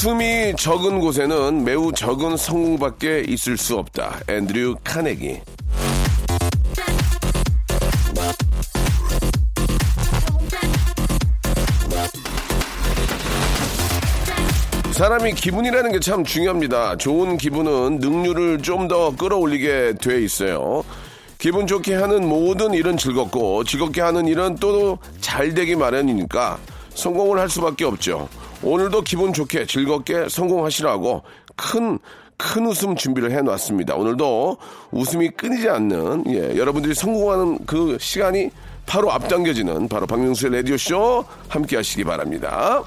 [0.00, 5.42] 웃음이 적은 곳에는 매우 적은 성공밖에 있을 수 없다 앤드류 카네기
[14.92, 16.96] 사람이 기분이라는 게 참 중요합니다.
[16.96, 20.82] 좋은 기분은 능률을 좀 더 끌어올리게 돼 있어요.
[21.38, 26.58] 기분 좋게 하는 모든 일은 즐겁고 즐겁게 하는 일은 또 잘 되기 마련이니까
[26.94, 28.28] 성공을 할 수밖에 없죠.
[28.62, 31.22] 오늘도 기분 좋게 즐겁게 성공하시라고
[31.56, 31.98] 큰,
[32.36, 33.94] 큰 웃음 준비를 해놨습니다.
[33.94, 34.58] 오늘도
[34.90, 38.50] 웃음이 끊이지 않는, 예, 여러분들이 성공하는 그 시간이
[38.86, 42.82] 바로 앞당겨지는 바로 박명수의 라디오쇼 함께 하시기 바랍니다.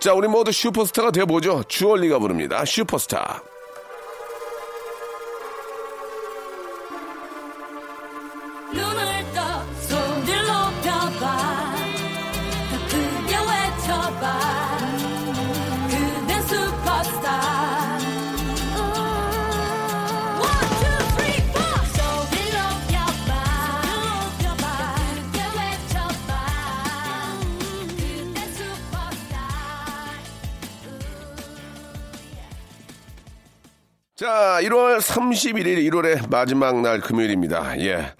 [0.00, 1.64] 자, 우리 모두 슈퍼스타가 되어보죠.
[1.68, 2.64] 주얼리가 부릅니다.
[2.64, 3.42] 슈퍼스타.
[34.22, 37.76] 자, 1월 31일, 1월의 마지막 날 금요일입니다.
[37.80, 38.12] 예.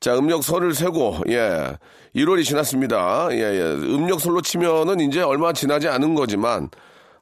[0.00, 1.78] 자, 음력설을 세고, 예.
[2.14, 3.28] 1월이 지났습니다.
[3.30, 3.62] 예, 예.
[3.62, 6.68] 음력설로 치면은 이제 얼마 지나지 않은 거지만,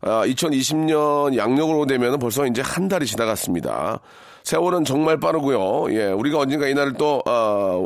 [0.00, 4.00] 아, 2020년 양력으로 되면은 벌써 이제 한 달이 지나갔습니다.
[4.42, 5.96] 세월은 정말 빠르고요.
[5.96, 6.06] 예.
[6.06, 7.84] 우리가 언젠가 이 날을 또, 아,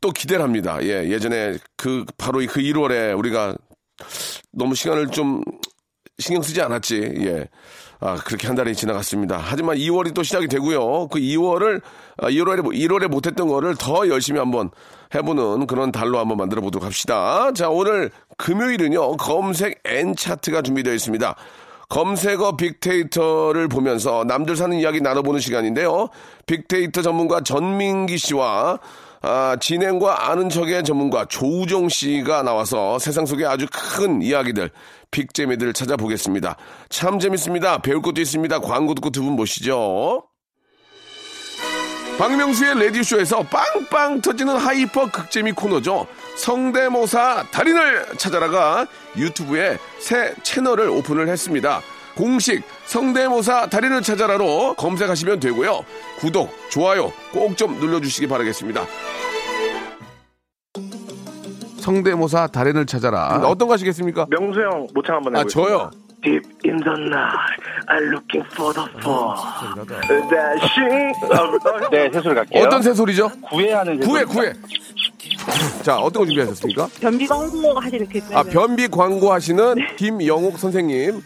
[0.00, 0.78] 또 기대를 합니다.
[0.80, 1.10] 예.
[1.10, 3.54] 예전에 그, 바로 그 1월에 우리가
[4.50, 5.42] 너무 시간을 좀
[6.22, 7.14] 신경 쓰지 않았지.
[7.18, 7.48] 예.
[8.00, 9.38] 아, 그렇게 한 달이 지나갔습니다.
[9.40, 11.08] 하지만 2월이 또 시작이 되고요.
[11.08, 11.80] 그 2월을,
[12.18, 14.70] 아, 1월에, 1월에 못했던 거를 더 열심히 한번
[15.14, 17.52] 해보는 그런 달로 한번 만들어 보도록 합시다.
[17.52, 21.36] 자, 오늘 금요일은요, 검색 N 차트가 준비되어 있습니다.
[21.90, 26.08] 검색어 빅데이터를 보면서 남들 사는 이야기 나눠보는 시간인데요.
[26.46, 28.80] 빅데이터 전문가 전민기 씨와
[29.24, 34.70] 아, 진행과 아는 척의 전문가 조우종 씨가 나와서 세상 속의 아주 큰 이야기들,
[35.12, 36.56] 빅재미들을 찾아보겠습니다.
[36.88, 37.78] 참 재밌습니다.
[37.78, 38.58] 배울 것도 있습니다.
[38.60, 40.24] 광고 듣고 두 분 모시죠.
[42.18, 46.06] 박명수의 라디오쇼에서 빵빵 터지는 hyper 극재미 코너죠.
[46.36, 48.86] 성대모사 달인을 찾아라가
[49.16, 51.80] 유튜브에 새 채널을 오픈을 했습니다.
[52.14, 55.84] 공식 성대모사 달인을 찾아라로 검색하시면 되고요.
[56.18, 58.86] 구독, 좋아요 꼭 좀 눌러주시기 바라겠습니다.
[61.82, 63.40] 성대모사 달인을 찾아라.
[63.44, 64.26] 어떤 거 하시겠습니까?
[64.30, 65.70] 명수 형 모창 한번 아, 해보겠습니다.
[65.70, 65.90] 저요.
[66.22, 69.34] Deep in the night, I'm looking for the fall.
[70.30, 71.12] Dashing.
[71.90, 72.64] 네, 새소리 갈게요.
[72.64, 73.28] 어떤 새소리죠?
[73.50, 74.52] 구애하는 구해, 구해.
[75.82, 76.86] 자, 어떤 거 준비하셨습니까?
[77.00, 81.20] 변비 광고 하시는 그 아, 변비 광고 하시는 김영옥 선생님.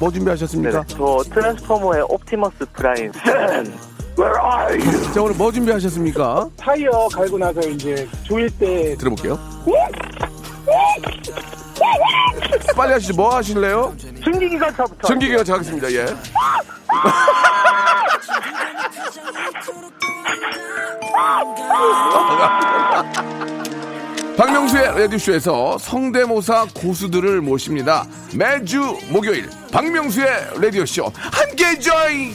[0.00, 0.84] 뭐 준비하셨습니까?
[0.88, 3.12] 저 트랜스포머의 옵티머스 프라임.
[4.20, 5.12] Where are you?
[5.14, 6.50] 자, 오늘 뭐 준비하셨습니까?
[6.58, 9.38] 타이어 갈고 나서 이제 조일 때 들어볼게요.
[12.76, 13.14] 빨리 하시죠.
[13.14, 13.94] 뭐 하실래요?
[14.22, 15.08] 승기기관차부터.
[15.08, 15.90] 전기기가 자겠습니다.
[15.92, 16.04] 예.
[24.36, 28.04] 박명수의 라디오쇼에서 성대모사 고수들을 모십니다.
[28.34, 32.34] 매주 목요일 박명수의 라디오쇼 함께 join!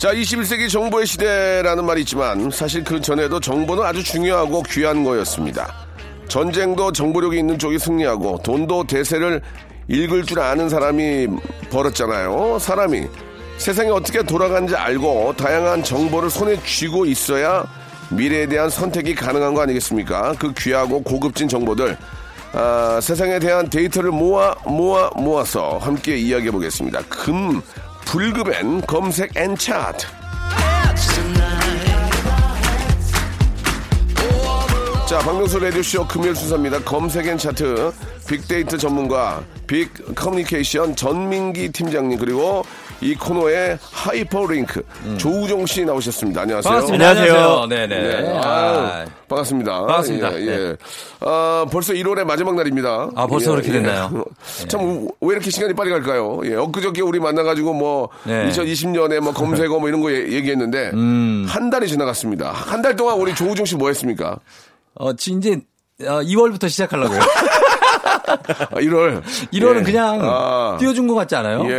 [0.00, 5.74] 자, 21세기 정보의 시대라는 말이 있지만 사실 그 전에도 정보는 아주 중요하고 귀한 거였습니다.
[6.26, 9.42] 전쟁도 정보력이 있는 쪽이 승리하고 돈도 대세를
[9.88, 11.26] 읽을 줄 아는 사람이
[11.70, 12.58] 벌었잖아요.
[12.58, 13.08] 사람이
[13.58, 17.66] 세상이 어떻게 돌아가는지 알고 다양한 정보를 손에 쥐고 있어야
[18.08, 20.32] 미래에 대한 선택이 가능한 거 아니겠습니까?
[20.38, 21.98] 그 귀하고 고급진 정보들
[22.54, 27.02] 아, 세상에 대한 데이터를 모아 모아 모아서 함께 이야기해 보겠습니다.
[27.02, 27.60] 금
[28.10, 30.04] 불금엔 검색 and 차트.
[35.08, 36.80] 자, 박명수 라디오쇼 금요일 순서입니다.
[36.80, 37.92] 검색 and 차트,
[38.28, 42.64] 빅데이터 전문가, 빅 커뮤니케이션 전민기 팀장님, 그리고
[43.02, 44.82] 이 코너의 하이퍼링크,
[45.16, 46.42] 조우종 씨 나오셨습니다.
[46.42, 46.70] 안녕하세요.
[46.70, 47.08] 반갑습니다.
[47.08, 47.66] 안녕하세요.
[47.66, 47.86] 네네.
[47.88, 49.72] 네, 아유, 반갑습니다.
[49.86, 50.34] 반갑습니다.
[50.40, 50.52] 예, 네.
[50.52, 50.76] 예.
[51.20, 53.08] 아, 벌써 1월의 마지막 날입니다.
[53.14, 54.22] 아, 벌써 그렇게 됐나요?
[54.68, 56.40] 참, 왜 이렇게 시간이 빨리 갈까요?
[56.44, 58.50] 예, 엊그저께 우리 만나가지고 뭐, 네.
[58.50, 61.46] 2020년에 뭐 검색어 뭐 이런 거 얘- 얘기했는데, 음.
[61.48, 62.50] 한 달이 지나갔습니다.
[62.52, 64.36] 한 달 동안 우리 조우종 씨 뭐 했습니까?
[64.94, 65.58] 어, 지- 이제
[66.02, 67.18] 어, 2월부터 시작하려고요.
[68.26, 69.22] 아, 1월.
[69.52, 69.82] 1월은 예.
[69.82, 71.64] 그냥 아, 띄워준 것 같지 않아요?
[71.66, 71.70] 예,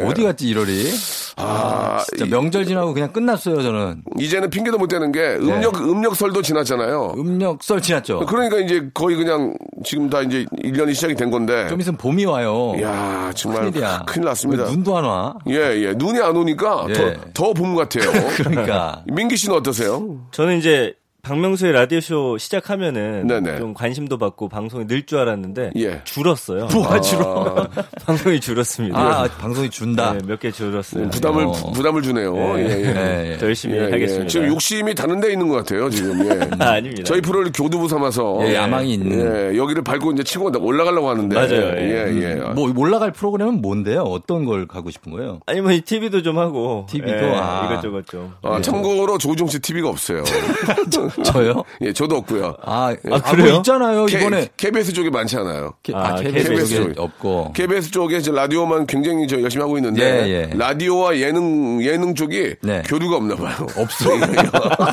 [0.00, 0.04] 예.
[0.06, 1.34] 어디 갔지 1월이?
[1.36, 4.02] 아, 진짜 이- 명절 지나고 그냥 끝났어요 저는.
[4.20, 7.14] 이제는 핑계도 못 대는 게 음력, 음력설도 지났잖아요.
[7.16, 8.20] 음력설 지났죠.
[8.26, 9.54] 그러니까 이제 거의 그냥
[9.84, 11.66] 지금 다 이제 1년이 시작이 된 건데.
[11.68, 12.72] 좀 있으면 봄이 와요.
[12.80, 14.04] 야 정말 큰일이야.
[14.06, 14.64] 큰일 났습니다.
[14.64, 15.34] 왜 눈도 안 와.
[15.48, 15.92] 예, 예.
[15.96, 16.92] 눈이 안 오니까 예.
[16.94, 18.10] 더, 더 봄 같아요.
[18.36, 19.02] 그러니까.
[19.12, 20.20] 민기 씨는 어떠세요?
[20.30, 23.56] 저는 이제 박명수의 라디오쇼 시작하면은 네네.
[23.58, 26.00] 좀 관심도 받고 방송이 늘 줄 알았는데 예.
[26.04, 26.68] 줄었어요.
[26.72, 27.66] 뭐가 줄어?
[28.06, 28.98] 방송이 줄었습니다.
[28.98, 30.12] 아, 방송이 준다.
[30.12, 31.10] 네, 몇개 줄었어요.
[31.10, 31.52] 부담을, 어.
[31.52, 32.34] 부- 부담을 주네요.
[32.58, 32.92] 예, 예.
[32.92, 33.36] 네, 예.
[33.38, 33.90] 더 열심히 예, 예.
[33.90, 34.26] 하겠습니다.
[34.28, 36.24] 지금 욕심이 다른 데 있는 것 같아요, 지금.
[36.26, 36.40] 예.
[36.62, 37.02] 아, 아닙니다.
[37.04, 38.38] 저희 프로를 교두부 삼아서.
[38.48, 39.52] 예, 야망이 있는.
[39.52, 41.34] 예, 여기를 밟고 이제 치고 올라가려고 하는데.
[41.34, 42.22] 맞아요, 예, 예.
[42.22, 42.34] 예.
[42.54, 44.02] 뭐 올라갈 프로그램은 뭔데요?
[44.02, 45.40] 어떤 걸 가고 싶은 거예요?
[45.46, 47.16] 아니 뭐이 TV도 좀 하고 TV 도?
[47.16, 47.68] 예, 아.
[47.72, 48.32] 이것저것 좀.
[48.42, 50.22] 아, 참고로 조우종 씨 TV가 없어요.
[51.24, 51.62] 저요?
[51.80, 52.56] 예, 저도 없고요.
[52.62, 53.50] 아, 아, 아, 그래요?
[53.50, 54.48] 뭐 있잖아요 K- 이번에.
[54.56, 55.74] KBS 쪽에 많지 않아요.
[55.92, 56.94] 아, 아, KBS KBS 쪽에.
[56.96, 57.52] 없고.
[57.54, 60.50] KBS 쪽에 이제 라디오만 굉장히 저 열심히 하고 있는데 예, 예.
[60.56, 62.82] 라디오와 예능 예능 쪽이 네.
[62.86, 63.54] 교류가 없나 봐요.
[63.76, 64.10] 없어.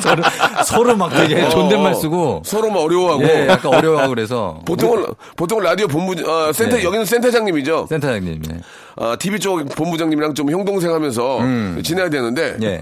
[0.00, 0.22] 서로,
[0.64, 2.42] 서로 막 되게 존댓말 쓰고.
[2.44, 4.60] 서로 막 어려워하고 예, 약간 어려워하고 그래서.
[4.64, 6.84] 보통은 보통 라디오 본부 어, 센터 네.
[6.84, 7.86] 여기는 센터장님이죠.
[7.88, 8.42] 센터장님.
[8.42, 8.60] 네.
[8.96, 11.40] 아, TV 쪽 본부장님이랑 좀 형동생 하면서
[11.82, 12.80] 지내야 되는데 예.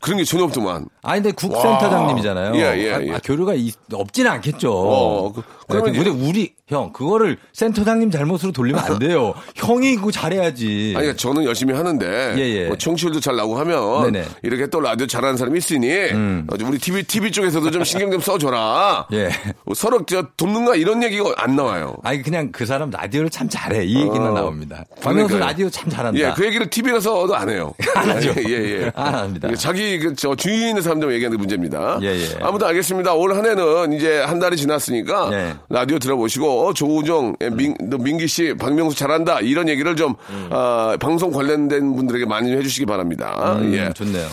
[0.00, 0.86] 그런 게 전혀 없더만.
[1.02, 2.50] 아니, 근데 국센터장님이잖아요.
[2.50, 2.56] 와.
[2.58, 3.12] 예, 예, 아, 예.
[3.14, 4.70] 아, 교류가 있- 없지는 않겠죠.
[4.72, 9.32] 어, 그- 그러면 네, 근데 우리, 형, 그거를 센터장님 잘못으로 돌리면 안 돼요.
[9.56, 10.92] 형이 그거 잘해야지.
[10.96, 12.66] 아니, 그러니까 저는 열심히 하는데 예, 예.
[12.66, 14.26] 뭐 청취율도 잘 나고 하면 네네.
[14.26, 14.32] 음.
[14.42, 19.06] 이렇게 또 라디오 잘하는 사람이 있으니 어, 우리 TV TV 쪽에서도 좀 신경 좀 써줘라.
[19.14, 19.30] 예.
[19.74, 21.96] 서로 저 돕는가 이런 얘기가 안 나와요.
[22.02, 23.84] 아니, 그냥 그 사람 라디오를 참 잘해.
[23.84, 24.84] 이 얘기만 어, 나옵니다.
[25.00, 25.38] 박명수.
[25.46, 26.18] 라디오 참 잘한다.
[26.20, 27.74] 예, 그 얘기를 TV에 가서도 안 해요.
[27.94, 28.32] 안 하죠.
[28.48, 28.52] 예,
[28.82, 28.92] 예.
[28.96, 29.54] 안 합니다.
[29.54, 31.98] 자기 그 저 주위에 있는 사람들 얘기하는 게 문제입니다.
[32.02, 32.28] 예, 예.
[32.40, 33.14] 아무튼 알겠습니다.
[33.14, 35.54] 올 한 해는 이제 한 달이 지났으니까 네.
[35.68, 40.14] 라디오 들어보시고 어, 조우정, 예, 민, 너 민기 씨, 박명수 잘한다 이런 얘기를 좀
[40.50, 43.56] 아, 방송 관련된 분들에게 많이 좀 해주시기 바랍니다.
[43.58, 43.92] 음, 예.
[43.92, 44.26] 좋네요.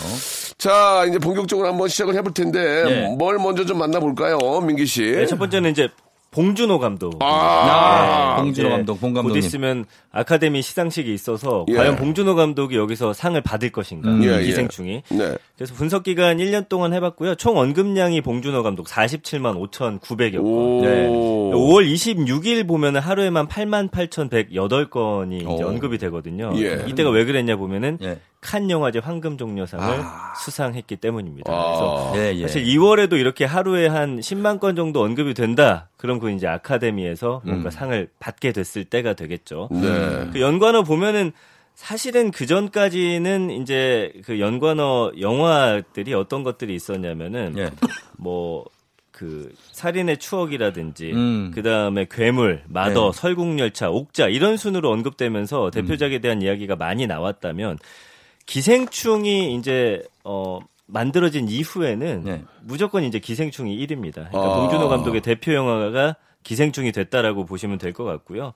[0.58, 2.60] 자, 이제 본격적으로 한번 시작을 해볼 텐데
[3.10, 3.16] 예.
[3.16, 5.02] 뭘 먼저 좀 만나볼까요, 민기 씨?
[5.02, 5.88] 네, 첫 번째는 이제
[6.30, 7.16] 봉준호 감독.
[7.20, 9.38] 아, 봉준호 이제 감독, 봉곧 감독님.
[9.38, 11.74] 있으면 아카데미 시상식이 있어서 예.
[11.74, 14.22] 과연 봉준호 감독이 여기서 상을 받을 것인가 음.
[14.24, 14.42] 예, 예.
[14.42, 15.02] 기생충이.
[15.08, 15.36] 네.
[15.56, 17.36] 그래서 분석 기간 1년 동안 해봤고요.
[17.36, 20.44] 총 언급량이 봉준호 감독 47만 5,900여 건.
[20.44, 20.80] 오.
[20.82, 21.08] 네.
[21.08, 25.68] 5월 26일 보면은 하루에만 8만 8,108건이 이제 오.
[25.68, 26.52] 언급이 되거든요.
[26.56, 26.84] 예.
[26.86, 28.18] 이때가 왜 그랬냐 보면은 예.
[28.42, 30.04] 칸 영화제 황금 종려상을
[30.44, 31.44] 수상했기 때문입니다.
[31.50, 32.18] 그래서 아.
[32.18, 32.42] 예, 예.
[32.42, 35.88] 사실 2월에도 이렇게 하루에 한 10만 건 정도 언급이 된다.
[35.96, 39.68] 그럼 그 이제 아카데미에서 뭔가 상을 받게 됐을 때가 되겠죠.
[39.70, 40.01] 네.
[40.32, 41.32] 그 연관어 보면은
[41.74, 47.70] 사실은 그 전까지는 이제 그 연관어 영화들이 어떤 것들이 있었냐면은 예.
[48.18, 51.50] 뭐그 살인의 추억이라든지 음.
[51.54, 53.18] 그 다음에 괴물, 마더, 네.
[53.18, 57.78] 설국열차, 옥자 이런 순으로 언급되면서 대표작에 대한 이야기가 많이 나왔다면
[58.46, 62.44] 기생충이 이제 어 만들어진 이후에는 네.
[62.62, 64.14] 무조건 이제 기생충이 1위입니다.
[64.14, 64.60] 그러니까 아.
[64.60, 68.52] 봉준호 감독의 대표 영화가 기생충이 됐다라고 보시면 될 것 같고요.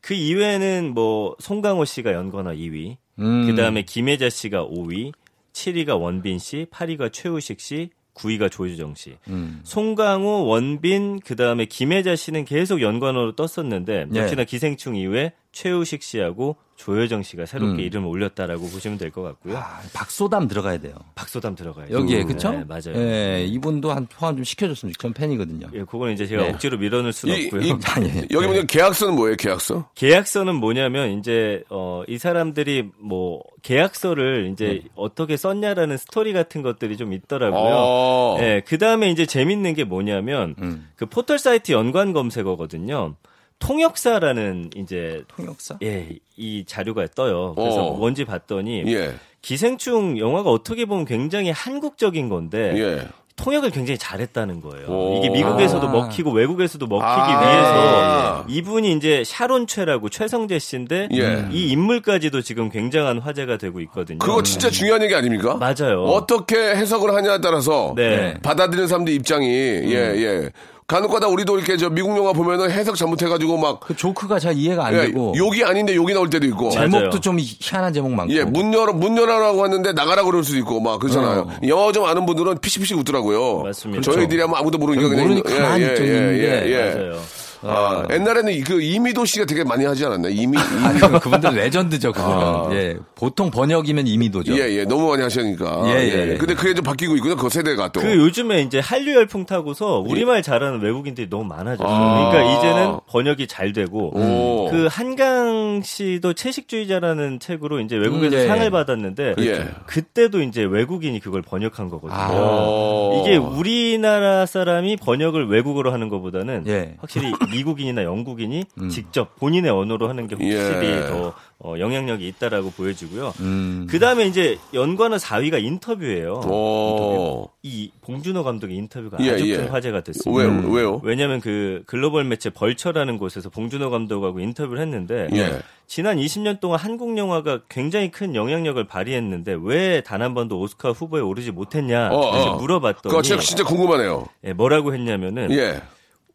[0.00, 3.46] 그 이외에는 뭐 송강호 씨가 연관어 2위, 음.
[3.46, 5.12] 그 다음에 김혜자 씨가 5위,
[5.52, 9.16] 7위가 원빈 씨, 8위가 최우식 씨, 9위가 조유정 씨.
[9.28, 9.60] 음.
[9.64, 14.18] 송강호, 원빈, 그 다음에 김혜자 씨는 계속 연관어로 떴었는데 예.
[14.18, 17.86] 역시나 기생충 이후에 최우식 씨하고 조효정 씨가 새롭게 음.
[17.86, 19.58] 이름을 올렸다라고 보시면 될 것 같고요.
[19.58, 20.94] 아, 박소담 들어가야 돼요.
[21.14, 21.88] 박소담 들어가요.
[21.90, 22.52] 여기에 그쵸?
[22.52, 22.94] 네, 맞아요.
[22.96, 25.12] 예, 이분도 한 포함 좀 시켜줬으면 좋겠어요.
[25.12, 25.66] 전 팬이거든요.
[25.74, 26.48] 예, 그거는 이제 제가 네.
[26.50, 27.60] 억지로 밀어넣을 수는 이- 없고요.
[27.62, 28.26] 이- 아니, 예.
[28.30, 29.90] 여기 보면 계약서는 뭐예요, 계약서?
[29.94, 37.12] 계약서는 뭐냐면 이제 어 이 사람들이 뭐 계약서를 이제 어떻게 썼냐라는 스토리 같은 것들이 좀
[37.12, 37.60] 있더라고요.
[37.62, 38.36] 어.
[38.40, 40.88] 예, 그 다음에 이제 재밌는 게 뭐냐면 음.
[40.96, 43.16] 그 포털 사이트 연관 검색어거든요.
[43.60, 45.78] 통역사라는 이제 통역사?
[45.82, 47.54] 예, 이 자료가 떠요.
[47.54, 47.96] 그래서 어.
[47.96, 49.14] 뭔지 봤더니 예.
[49.42, 53.08] 기생충 영화가 어떻게 보면 굉장히 한국적인 건데 예.
[53.36, 54.86] 통역을 굉장히 잘했다는 거예요.
[54.88, 55.18] 오.
[55.18, 55.90] 이게 미국에서도 아.
[55.90, 57.40] 먹히고 외국에서도 먹히기 아.
[57.40, 61.48] 위해서 이분이 이제 샤론 최라고 최성재 씨인데 예.
[61.50, 64.18] 이 인물까지도 지금 굉장한 화제가 되고 있거든요.
[64.18, 65.54] 그거 진짜 중요한 얘기 아닙니까?
[65.56, 66.02] 맞아요.
[66.04, 68.34] 어떻게 해석을 하냐에 따라서 네.
[68.42, 70.50] 받아들이는 사람들 입장이 예, 예.
[70.90, 74.94] 간혹가다 우리도 이렇게 저 미국 영화 보면은 해석 잘못해가지고 막 그 조크가 잘 이해가 안
[74.94, 76.74] 예, 되고 욕이 아닌데 욕이 나올 때도 있고.
[76.74, 76.90] 맞아요.
[76.90, 78.32] 제목도 좀 희한한 제목 많고.
[78.34, 81.48] 예, 문 열어, 문 열어라고 했는데 나가라 그럴 수도 있고, 막, 그렇잖아요.
[81.68, 83.62] 영어 좀 아는 분들은 피식피식 웃더라고요.
[83.62, 84.02] 맞습니다.
[84.02, 85.24] 저희들이 하면 아무도 모르니까 그냥.
[85.24, 86.94] 모르니까 가만히 있죠, 있는데.
[86.96, 87.20] 맞아요.
[87.62, 90.32] 아, 옛날에는 그 이미도 씨가 되게 많이 하지 않았나요?
[90.32, 91.00] 이미, 아, 이미.
[91.00, 92.36] 그- 그분들 레전드죠, 그분은.
[92.36, 92.68] 아.
[92.72, 92.96] 예.
[93.14, 94.54] 보통 번역이면 이미도죠.
[94.54, 95.82] 예, 예, 너무 많이 하시니까.
[95.88, 96.36] 예, 예, 예.
[96.38, 98.00] 근데 그게 좀 바뀌고 있군요, 그 세대가 또.
[98.00, 101.88] 그 요즘에 이제 한류 열풍 타고서 우리말 잘하는 외국인들이 너무 많아졌어요.
[101.94, 102.30] 아.
[102.30, 104.70] 그러니까 이제는 번역이 잘 되고 오.
[104.70, 108.46] 그 한강 씨도 채식주의자라는 책으로 이제 외국에서 음, 예.
[108.46, 109.68] 상을 받았는데 예.
[109.86, 112.18] 그때도 이제 외국인이 그걸 번역한 거거든요.
[112.18, 112.30] 아.
[112.32, 113.22] 오.
[113.22, 116.94] 이게 우리나라 사람이 번역을 외국어로 하는 것보다는 예.
[117.00, 121.06] 확실히 미국인이나 영국인이 직접 본인의 언어로 하는 게 확실히 예.
[121.08, 123.34] 더 어, 영향력이 있다라고 보여지고요.
[123.40, 123.86] 음.
[123.90, 126.40] 그 다음에 이제 연관어 4위가 인터뷰예요.
[126.48, 127.50] 오.
[127.62, 129.56] 이 봉준호 감독의 인터뷰가 예, 아주 예.
[129.58, 130.42] 큰 화제가 됐습니다.
[130.42, 131.00] 왜, 왜요?
[131.04, 135.60] 왜냐하면 그 글로벌 매체 벌처라는 곳에서 봉준호 감독하고 인터뷰를 했는데 예.
[135.86, 141.20] 지난 20년 동안 한국 영화가 굉장히 큰 영향력을 발휘했는데 왜 단 한 번도 오스카 후보에
[141.20, 142.56] 오르지 못했냐 어, 어.
[142.56, 144.26] 물어봤더니 그거 진짜 궁금하네요.
[144.44, 145.82] 예, 뭐라고 했냐면은 예.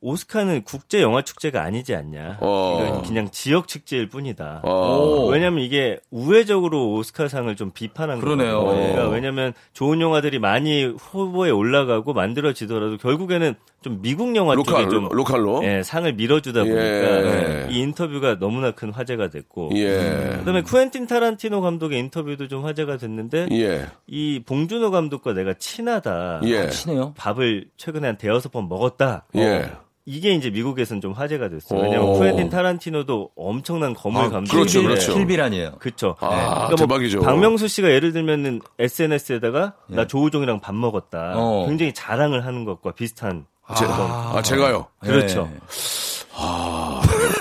[0.06, 2.38] 오스카는 국제 영화 축제가 아니지 않냐.
[2.40, 2.80] 어.
[2.80, 4.62] 이건 그냥 지역 축제일 뿐이다.
[4.64, 5.26] 어.
[5.32, 8.64] 왜냐면 이게 우회적으로 오스카상을 좀 비판한 그러네요.
[8.64, 8.76] 거예요.
[8.82, 9.10] 그러니까 어.
[9.10, 15.64] 왜냐면 좋은 영화들이 많이 후보에 올라가고 만들어지더라도 결국에는 좀 미국 영화 local, 쪽에 좀 local로?
[15.64, 17.68] 예, 상을 밀어주다 보니까 예.
[17.72, 20.36] 이 인터뷰가 너무나 큰 화제가 됐고 예.
[20.38, 23.88] 그다음에 쿠엔틴 타란티노 감독의 인터뷰도 좀 화제가 됐는데 예.
[24.06, 26.42] 이 봉준호 감독과 내가 친하다.
[26.46, 26.70] 예.
[26.70, 27.14] 친해요.
[27.18, 29.26] 밥을 최근에 한 대여섯 번 먹었다.
[29.36, 29.72] 예.
[30.06, 31.80] 이게 이제 미국에서는 좀 화제가 됐어요.
[31.80, 31.84] 오.
[31.84, 35.14] 왜냐면 쿠엔틴 타란티노도 엄청난 건물 아, 감독인데 그렇죠, 그렇죠.
[35.16, 35.78] 킬빌 아니에요.
[35.80, 36.16] 그쵸.
[36.20, 37.22] 아, 그러니까 뭐 대박이죠.
[37.22, 39.96] 박명수 씨가 예를 들면은 SNS에다가 예.
[39.96, 41.34] 나 조우종이랑 밥 먹었다.
[41.36, 41.66] 어.
[41.68, 43.46] 굉장히 자랑을 하는 것과 비슷한.
[43.76, 44.86] 제, 아, 제가요.
[45.00, 45.50] 그렇죠.
[45.52, 45.60] 예.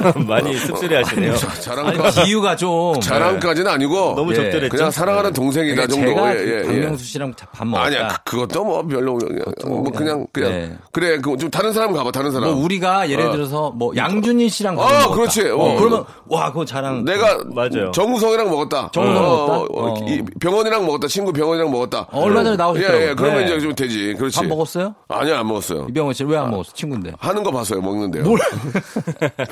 [0.26, 1.36] 많이 씁쓸해 하시네요.
[1.36, 2.98] 자랑까, 아니, 비유가 좀.
[3.00, 4.14] 자랑까지는 아니고.
[4.16, 4.36] 너무 예.
[4.36, 4.68] 적절했죠.
[4.76, 6.20] 그냥 사랑하는 동생이다 그러니까 정도.
[6.20, 6.62] 제가 예, 예, 예.
[6.64, 7.86] 박명수 씨랑 밥 먹었다.
[7.86, 9.18] 아니야, 그, 것도 뭐 별로,
[9.66, 10.50] 뭐 그냥, 그냥.
[10.50, 10.76] 네.
[10.92, 12.50] 그래, 그 좀 다른 사람 가봐, 다른 사람.
[12.52, 13.32] 뭐 우리가 예를 어.
[13.32, 15.10] 들어서 뭐 양준일 씨랑 밥 어, 먹었다.
[15.14, 15.42] 그렇지.
[15.50, 15.76] 어, 어.
[15.76, 17.04] 그러면 와 그거 자랑.
[17.04, 17.90] 내가 맞아요.
[17.92, 18.90] 정우성이랑 먹었다.
[18.92, 19.74] 정우성 어, 먹었다?
[19.74, 20.06] 어.
[20.08, 21.06] 이 병원이랑 먹었다.
[21.08, 22.06] 친구 병원이랑 먹었다.
[22.10, 23.02] 어, 얼마 전에 나오셨더라고요.
[23.04, 23.14] 예, 예.
[23.14, 23.44] 그러면 네.
[23.46, 24.14] 이제 좀 되지.
[24.16, 24.36] 그렇지.
[24.38, 24.94] 밥 먹었어요?
[25.08, 25.86] 아니요, 안 먹었어요.
[25.90, 26.72] 이병헌 씨왜안 먹었어?
[26.72, 27.12] 친구인데.
[27.18, 28.22] 하는 거 봤어요, 먹는데요.
[28.24, 28.38] 뭘?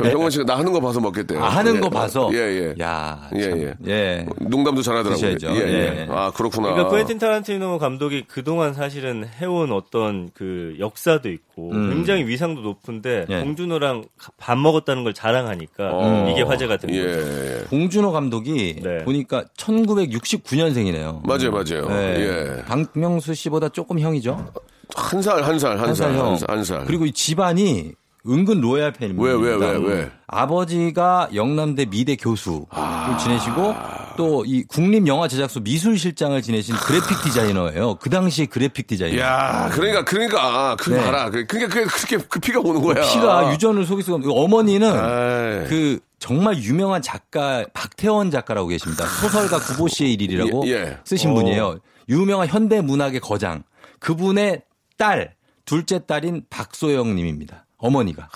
[0.02, 1.42] 병원 씨가 나 하는 거 봐서 먹겠대요.
[1.42, 1.80] 아, 하는 예.
[1.80, 2.28] 거 봐서.
[2.32, 2.74] 예, 예.
[2.82, 3.28] 야.
[3.36, 3.60] 예, 참.
[3.60, 3.74] 예.
[3.86, 4.26] 예.
[4.40, 5.36] 농담도 잘하더라고요.
[5.36, 5.60] 드셔야죠.
[5.60, 5.74] 예, 예.
[5.74, 6.06] 예.
[6.10, 6.72] 아, 그렇구나.
[6.72, 11.90] 그러니까 쿠엔틴 타란티노 감독이 그동안 사실은 해온 어떤 그 역사도 있고 음.
[11.90, 13.40] 굉장히 위상도 높은데 예.
[13.40, 14.04] 봉준호랑
[14.38, 16.28] 밥 먹었다는 걸 자랑하니까 어.
[16.30, 17.18] 이게 화제가 된 예, 거죠.
[17.20, 17.64] 예.
[17.68, 19.04] 봉준호 감독이 네.
[19.04, 21.26] 보니까 1969년생이네요.
[21.26, 21.86] 맞아요, 맞아요.
[21.90, 22.62] 예.
[22.66, 24.52] 박명수 씨보다 조금 형이죠.
[24.94, 26.26] 한 살, 한 살, 한한 살, 살 형.
[26.30, 26.50] 한 살.
[26.50, 26.84] 한 살.
[26.86, 27.92] 그리고 이 집안이
[28.28, 29.22] 은근 로얄 팬입니다.
[29.24, 30.10] 왜, 왜, 왜, 왜?
[30.28, 33.16] 아버지가 영남대 미대 교수를 아.
[33.20, 33.74] 지내시고
[34.16, 37.94] 또 이 국립영화제작소 미술실장을 지내신 그래픽 디자이너예요.
[37.96, 39.18] 그 당시 그래픽 디자이너.
[39.20, 41.02] 야, 그러니까, 그러니까, 그 네.
[41.02, 41.30] 봐라.
[41.30, 43.02] 그- 그러니까 그게 그렇게 그 피가 오는 거야.
[43.02, 45.66] 피가 유전을 속일 수가 없는 어머니는 아이.
[45.68, 49.06] 그 정말 유명한 작가 박태원 작가라고 계십니다.
[49.06, 50.98] 소설가 구보 씨의 일이라고 예, 예.
[51.04, 51.34] 쓰신 어.
[51.34, 51.78] 분이에요.
[52.08, 53.62] 유명한 현대 문학의 거장.
[53.98, 54.62] 그분의
[54.98, 57.64] 딸, 둘째 딸인 박소영 님입니다.
[57.82, 58.28] 어머니가.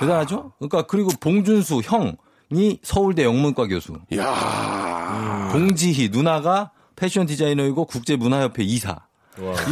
[0.00, 0.52] 대단하죠?
[0.58, 3.98] 그러니까 그리고 봉준수 형이 서울대 영문과 교수.
[4.16, 9.02] 야 봉지희 누나가 패션 디자이너이고 국제문화협회 이사.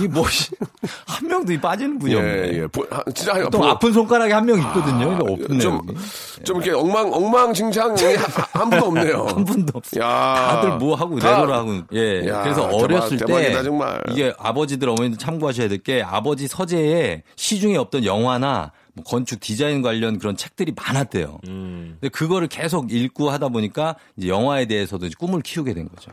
[0.02, 0.24] 이 뭐,
[1.06, 2.28] 한 명도 빠지는 분이 없네.
[2.30, 2.66] 예, 예.
[2.66, 5.12] 보- 하- 진짜 한- 또 보- 아픈 손가락이 한 명 있거든요.
[5.14, 5.58] 이거 없네요.
[5.60, 6.44] 좀, 여기.
[6.44, 9.24] 좀 이렇게 엉망, 엉망진창이 한, 한 분도 없네요.
[9.34, 10.02] 한 분도 없어요.
[10.04, 10.34] 야.
[10.60, 12.28] 다들 뭐 하고 다- 레고를 하고 예.
[12.28, 14.02] 야, 그래서 대박, 어렸을 대박이다, 때 정말.
[14.10, 20.18] 이게 아버지들 어머니들 참고하셔야 될 게 아버지 서재에 시중에 없던 영화나 뭐 건축 디자인 관련
[20.18, 21.40] 그런 책들이 많았대요.
[21.48, 21.96] 음.
[22.00, 26.10] 근데 그거를 계속 읽고 하다 보니까 이제 영화에 대해서도 이제 꿈을 키우게 된 거죠.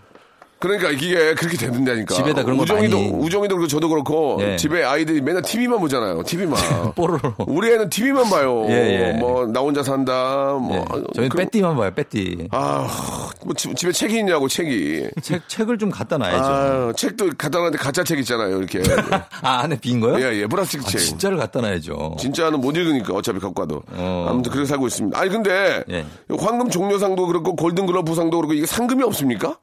[0.61, 2.13] 그러니까 이게 그렇게 되는다니까.
[2.15, 4.55] 집에다 그런 거 우정이도, 많이- 우정이도 그렇고 저도 그렇고 예.
[4.57, 6.21] 집에 아이들이 맨날 TV만 보잖아요.
[6.23, 6.55] TV만.
[6.95, 7.33] 뽀로로.
[7.47, 8.65] 우리 애는 TV만 봐요.
[8.69, 9.19] 예, 예.
[9.19, 10.57] 뭐, 나 혼자 산다.
[10.61, 10.77] 뭐.
[10.77, 11.03] 예.
[11.15, 11.91] 저희는 그럼- 빼띠만 봐요.
[11.95, 12.47] 빼띠.
[12.51, 12.87] 아,
[13.43, 15.09] 뭐 집, 집에 책이 있냐고, 책이.
[15.23, 16.43] 책 책을 좀 갖다 놔야죠.
[16.43, 18.81] 아, 책도 갖다 놨는데 가짜 책 있잖아요, 이렇게.
[19.41, 20.19] 아, 안에 빈 거요?
[20.23, 20.99] 예, 예, 플라스틱 아, 책.
[20.99, 22.17] 진짜를 갖다 놔야죠.
[22.19, 23.81] 진짜는 못 읽으니까 어차피 갖고 와도.
[23.93, 24.27] 어.
[24.29, 25.19] 아무튼 그렇게 살고 있습니다.
[25.19, 26.05] 아니 근데 예.
[26.37, 29.57] 황금 종려상도 그렇고 골든 글러브상도 그렇고 이게 상금이 없습니까?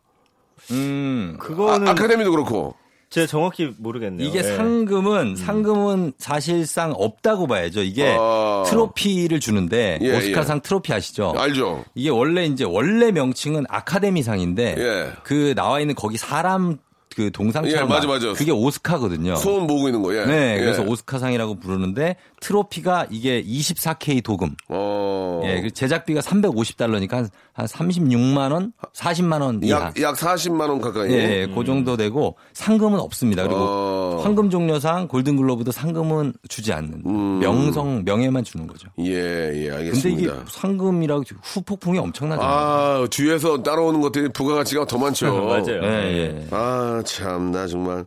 [0.70, 1.36] 음.
[1.40, 2.74] 그거는 아, 카데미도 그렇고.
[3.10, 4.28] 제가 정확히 모르겠네요.
[4.28, 4.42] 이게 예.
[4.42, 7.82] 상금은 상금은 사실상 없다고 봐야죠.
[7.82, 8.64] 이게 아.
[8.66, 11.32] 트로피를 주는데 예, 오스카상 트로피 아시죠?
[11.36, 11.84] 알죠?
[11.94, 15.12] 이게 원래 이제 원래 명칭은 아카데미상인데 예.
[15.22, 16.76] 그 나와 있는 거기 사람
[17.14, 18.32] 그 동상처럼 예, 맞아, 맞아.
[18.32, 19.36] 그게 오스카거든요.
[19.36, 20.24] 소원 모으고 있는 거, 예.
[20.24, 20.60] 네, 예.
[20.60, 24.54] 그래서 오스카상이라고 부르는데 트로피가 이게 24K 도금.
[24.68, 25.42] 어.
[25.44, 29.80] 예, 그 제작비가 350달러니까 한, 한 36만 원, 40만 원 이하.
[29.80, 31.10] 약, 약 40만 원 가까이.
[31.10, 33.42] 예, 예, 그 정도 되고 상금은 없습니다.
[33.42, 34.20] 그리고 어.
[34.22, 37.02] 황금 종려상, 골든글로브도 상금은 주지 않는
[37.40, 38.88] 명성 명예만 주는 거죠.
[39.00, 39.12] 예,
[39.54, 40.20] 예, 근데 알겠습니다.
[40.22, 42.48] 이게 상금이라고 후폭풍이 엄청나잖아요.
[42.50, 45.28] 아, 뒤에서 따라오는 것들이 부가가치가 더 많죠.
[45.44, 45.82] 맞아요.
[45.82, 46.46] 예, 예.
[46.50, 48.04] 아, 참, 나 정말.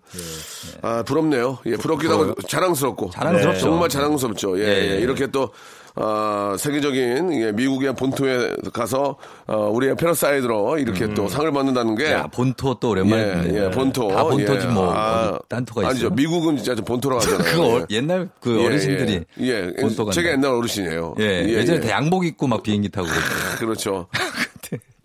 [0.82, 1.60] 아, 부럽네요.
[1.66, 3.10] 예, 부럽기도 하고 자랑스럽고.
[3.12, 3.54] 자랑스럽죠.
[3.54, 4.60] 네, 정말 자랑스럽죠.
[4.60, 4.92] 예, 예, 예.
[4.92, 5.00] 예.
[5.00, 5.50] 이렇게 또,
[5.96, 9.18] 아, 세계적인 예, 미국의 본토에 가서
[9.48, 12.06] 어, 우리의 Parasite로 이렇게 또 상을 받는다는 게.
[12.08, 12.12] 음.
[12.12, 13.66] 야, 본토 또 오랜만에 예.
[13.66, 14.08] 예, 본토.
[14.08, 14.72] 다 본토지 예.
[14.72, 15.90] 뭐 아, 어디 딴 토가 있어요.
[15.92, 16.10] 아니죠.
[16.12, 17.44] 미국은 진짜 좀 본토로 하잖아요.
[17.44, 17.86] 그거 어- 예.
[17.98, 19.82] 옛날 그 예, 어르신들이 예, 예.
[19.82, 21.16] 본토 가 제가 옛날 어르신이에요.
[21.20, 21.82] 예, 예, 예전에 예.
[21.82, 23.08] 다 양복 입고 막 비행기 타고.
[23.60, 24.08] 그렇죠.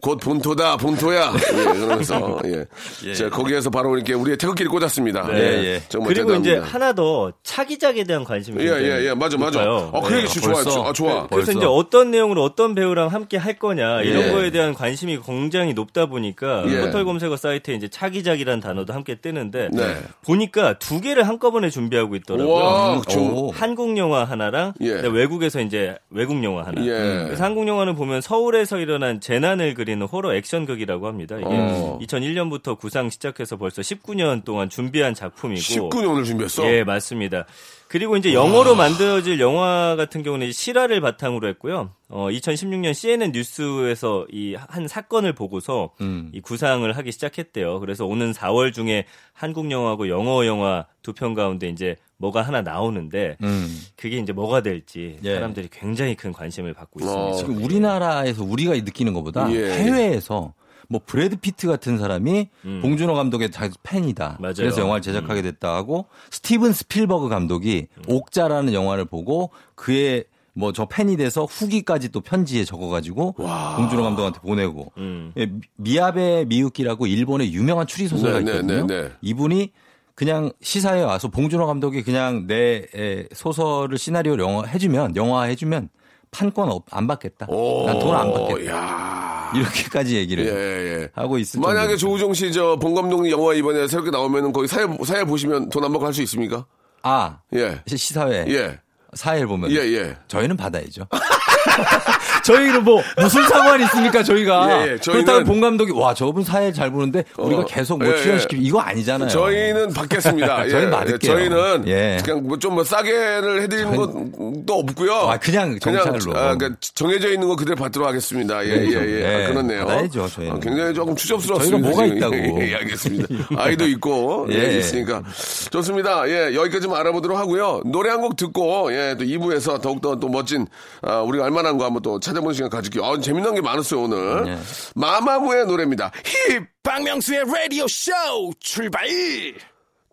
[0.06, 1.32] 곧 본토다, 본토야.
[1.34, 2.64] 예, 그러면서, 예.
[3.06, 3.12] 예.
[3.12, 5.26] 자, 거기에서 바로 이렇게 우리의 태극기를 꽂았습니다.
[5.32, 5.82] 네, 예.
[5.88, 6.74] 정말 그리고 이제 대단합니다.
[6.74, 9.64] 하나 더 차기작에 대한 관심이 예, 예, 예, 맞아, 맞아.
[9.64, 9.90] 높아요.
[9.92, 10.20] 어, 그 네.
[10.20, 10.54] 얘기 좋아요.
[10.62, 10.84] 벌써.
[10.84, 11.26] 아, 좋아.
[11.26, 11.52] 그래서 벌써.
[11.52, 14.30] 이제 어떤 내용으로 어떤 배우랑 함께 할 거냐 이런 예.
[14.30, 16.82] 거에 대한 관심이 굉장히 높다 보니까 예.
[16.82, 19.96] 포털 검색어 사이트에 이제 차기작이라는 단어도 함께 뜨는데 네.
[20.24, 22.54] 보니까 두 개를 한꺼번에 준비하고 있더라고요.
[22.54, 23.50] 와, 좀, 오.
[23.50, 24.92] 한국 영화 하나랑 예.
[24.92, 26.80] 외국에서 이제 외국 영화 하나.
[26.84, 27.24] 예.
[27.24, 31.36] 그래서 한국 영화는 보면 서울에서 일어난 재난을 그 리는 호러 액션극이라고 합니다.
[31.36, 31.98] 이게 어.
[32.02, 36.64] 2001년부터 구상 시작해서 벌써 19년 동안 준비한 작품이고 19년을 준비했어?
[36.70, 37.46] 예, 맞습니다.
[37.88, 41.90] 그리고 이제 영어로 만들어질 영화 같은 경우는 실화를 바탕으로 했고요.
[42.08, 46.30] 어, 2016년 CNN 뉴스에서 이 한 사건을 보고서 음.
[46.32, 47.78] 이 구상을 하기 시작했대요.
[47.80, 53.36] 그래서 오는 4월 중에 한국 영화하고 영어 영화 두 편 가운데 이제 뭐가 하나 나오는데
[53.42, 53.80] 음.
[53.96, 55.34] 그게 이제 뭐가 될지 예.
[55.34, 57.22] 사람들이 굉장히 큰 관심을 받고 있습니다.
[57.22, 57.32] 어.
[57.34, 59.70] 지금 우리나라에서 우리가 느끼는 것보다 예.
[59.72, 60.54] 해외에서
[60.88, 63.50] 뭐 브래드 피트 같은 사람이 봉준호 감독의
[63.82, 64.38] 팬이다.
[64.38, 64.42] 음.
[64.42, 64.52] 맞아요.
[64.52, 64.56] 음.
[64.56, 70.24] 그래서 영화를 제작하게 됐다 하고 스티븐 스필버그 감독이 옥자라는 영화를 보고 그의
[70.54, 73.34] 뭐 저 팬이 돼서 후기까지 또 편지에 적어가지고
[73.76, 75.32] 봉준호 감독한테 보내고 음.
[75.36, 78.86] 예, 미야베 미유키라고 일본의 유명한 추리 소설가 네, 네, 있거든요.
[78.86, 79.12] 네, 네.
[79.20, 79.72] 이분이
[80.16, 85.90] 그냥 시사에 와서 봉준호 감독이 그냥 내 에, 소설을 시나리오를 영화 해주면 영화 해주면
[86.32, 87.46] 판권 없- 안 받겠다.
[87.46, 88.66] 난 돈 안 받겠다.
[88.74, 91.08] 야 이렇게까지 얘기를 예, 예.
[91.14, 91.96] 하고 있을 만약에.
[91.96, 95.92] 조우종 씨, 저, 본 감독 영화 이번에 새롭게 나오면은 거기 사회, 사회 보시면 돈 안
[95.92, 96.66] 받고 할 수 있습니까?
[97.02, 97.80] 아 예.
[97.86, 98.80] 시사회 예.
[99.14, 100.16] 사회를 보면 예, 예.
[100.28, 101.06] 저희는 받아야죠.
[102.46, 104.96] 저희는 뭐 무슨 상관이 있습니까 저희가 예, 예.
[104.96, 108.22] 저희는- 그렇다고 본 감독이 와 저분 사회 잘 보는데 우리가 어, 계속 뭐 예, 예.
[108.22, 109.28] 출연시키고 이거 아니잖아요.
[109.28, 110.64] 저희는 받겠습니다.
[110.66, 110.70] 예.
[110.70, 111.32] 저희는 받을게요.
[111.32, 112.18] 저희는 예.
[112.24, 115.12] 그냥 뭐 좀 뭐 싸게를 해드리는 것도 없고요.
[115.14, 116.36] 아, 그냥 정찰로.
[116.36, 118.64] 아, 그러니까 정해져 있는 거 그대로 받도록 하겠습니다.
[118.66, 118.98] 예, 그렇죠.
[118.98, 119.20] 예, 예.
[119.22, 119.86] 예, 아, 그렇네요.
[119.86, 120.56] 받아야죠, 저희는.
[120.56, 121.92] 아, 굉장히 조금 추접스럽습니다.
[121.92, 122.38] 저희가 뭐가.
[122.38, 122.60] 있다고.
[122.62, 123.26] 예, 예, 알겠습니다.
[123.56, 124.78] 아이도 있고, 예, 예.
[124.78, 125.22] 있으니까.
[125.70, 126.28] 좋습니다.
[126.28, 127.80] 예, 여기까지 만 알아보도록 하고요.
[127.86, 130.66] 노래 한 곡 듣고, 예, 또 2부에서 더욱더 또 멋진,
[131.02, 133.04] 아, 우리가 알만한 거 한번 또 찾아 보는 시간 가질게요.
[133.04, 134.44] 아, 재미난 게 많았어요, 오늘.
[134.48, 134.58] 예.
[134.94, 136.10] 마마무의 노래입니다.
[136.24, 136.66] 힙!
[136.82, 138.12] 박명수의 라디오 쇼
[138.60, 139.06] 출발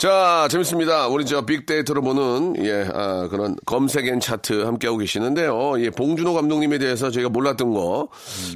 [0.04, 1.08] 자, 재밌습니다.
[1.08, 5.82] 우리 저 빅데이터로 보는 예, 아, 그런 검색 and 차트 함께하고 계시는데요.
[5.82, 8.10] 예, 봉준호 감독님에 대해서 저희가 몰랐던 거,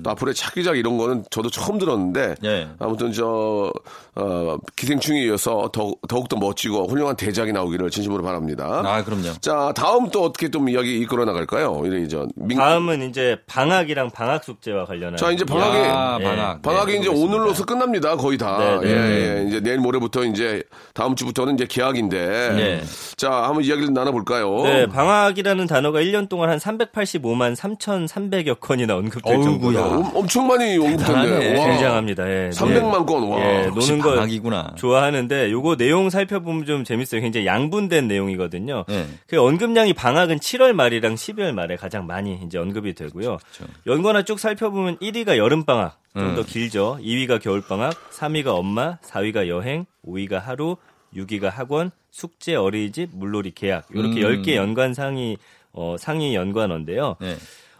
[0.03, 2.67] 또 앞으로의 차기작 이런 거는 저도 처음 들었는데, 예.
[2.79, 3.71] 아무튼 저,
[4.15, 8.83] 어, 기생충에 이어서 더욱, 더욱더 멋지고 훌륭한 대작이 나오기를 진심으로 바랍니다.
[8.85, 9.31] 아 그럼요.
[9.39, 11.81] 자, 다음 또 어떻게 좀 이야기 이끌어 나갈까요?
[11.85, 16.23] 이래, 저, 민, 다음은 이제 방학이랑 방학 숙제와 관련한 자, 이제 방학이, 야, 예.
[16.25, 16.61] 방학.
[16.61, 17.07] 방학이 네, 이제.
[17.07, 18.17] 오늘로서 끝납니다.
[18.17, 18.57] 거의 다.
[18.57, 18.89] 네, 네.
[18.89, 19.47] 예, 예.
[19.47, 20.61] 이제 내일 모레부터 이제
[20.93, 22.17] 다음 주부터 는 이제 개학인데.
[22.55, 22.81] 네.
[23.15, 24.63] 자, 한번 이야기를 나눠볼까요?
[24.63, 29.41] 네, 방학이라는 단어가 1년 동안 한 385만 3,300여 건이나 언급될.
[29.41, 31.59] 정도로 엄- 엄청 많이 언급된데.
[31.59, 31.67] 와.
[31.67, 32.29] 굉장합니다.
[32.29, 32.49] 예.
[32.51, 33.23] 300만 건.
[33.29, 33.39] 와.
[33.39, 34.73] 예, 노는 거 방학이구나.
[34.75, 37.21] 좋아하는데 요거 내용 살펴보면 좀 재밌어요.
[37.21, 38.85] 굉장히 양분된 내용이거든요.
[38.87, 39.05] 네.
[39.27, 43.37] 그 언급량이 방학은 7월 말이랑 12월 말에 가장 많이 이제 언급이 되고요.
[43.85, 46.97] 연관어 쭉 살펴보면 1위가 여름 방학 좀더 길죠.
[47.01, 50.75] 2위가 겨울 방학, 3위가 엄마, 4위가 여행, 5위가 하루,
[51.15, 54.41] 6위가 학원, 숙제, 어린이집, 물놀이, 계약 이렇게 음.
[54.41, 55.37] 10개 연관 상위
[55.73, 57.17] 어, 상위 연관어인데요.
[57.19, 57.35] 네.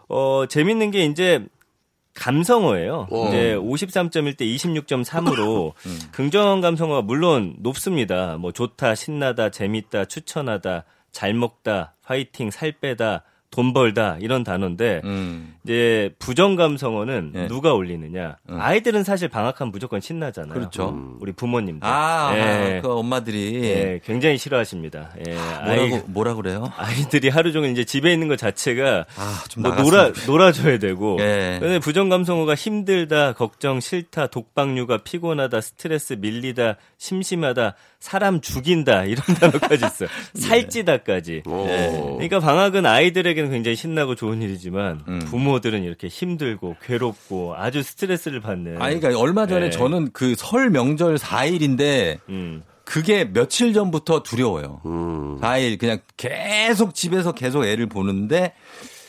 [0.07, 1.45] 어, 재밌는 게 이제
[2.13, 3.07] 감성어예요.
[3.11, 3.27] 어.
[3.27, 5.73] 이제 53점일 때 26.3으로
[6.11, 8.37] 긍정 감성어가 물론 높습니다.
[8.37, 15.55] 뭐 좋다, 신나다, 재밌다, 추천하다, 잘 먹다, 화이팅, 살 빼다, 돈 벌다 이런 단어인데 음.
[15.67, 17.47] 이제 부정 감성어는 예.
[17.47, 18.38] 누가 올리느냐?
[18.47, 20.53] 아이들은 사실 방학하면 무조건 신나잖아요.
[20.53, 20.91] 그렇죠.
[20.91, 21.86] 음, 우리 부모님들.
[21.86, 22.80] 아, 예.
[22.82, 25.12] 그 엄마들이 예, 굉장히 싫어하십니다.
[25.27, 26.71] 예, 뭐라고 아이, 뭐라 그래요?
[26.77, 31.17] 아이들이 하루 종일 이제 집에 있는 것 자체가 아, 좀뭐 놀아 놀아줘야 되고.
[31.19, 31.58] 예.
[31.60, 39.86] 근데 부정 감성어가 힘들다, 걱정, 싫다, 독박육아, 피곤하다, 스트레스 밀리다, 심심하다, 사람 죽인다 이런 단어까지
[39.86, 40.10] 있어요.
[40.34, 41.43] 살찌다까지.
[41.45, 41.65] 오.
[42.15, 45.19] 그러니까 방학은 아이들에게는 굉장히 신나고 좋은 일이지만 음.
[45.58, 48.82] 부모들은 이렇게 힘들고 괴롭고 아주 스트레스를 받는.
[48.82, 49.70] 아니, 그러니까 얼마 전에 예.
[49.70, 52.63] 저는 그 설 명절 4일인데 음.
[52.84, 54.82] 그게 며칠 전부터 두려워요.
[54.86, 55.39] 음.
[55.41, 58.54] 4일 그냥 계속 집에서 계속 애를 보는데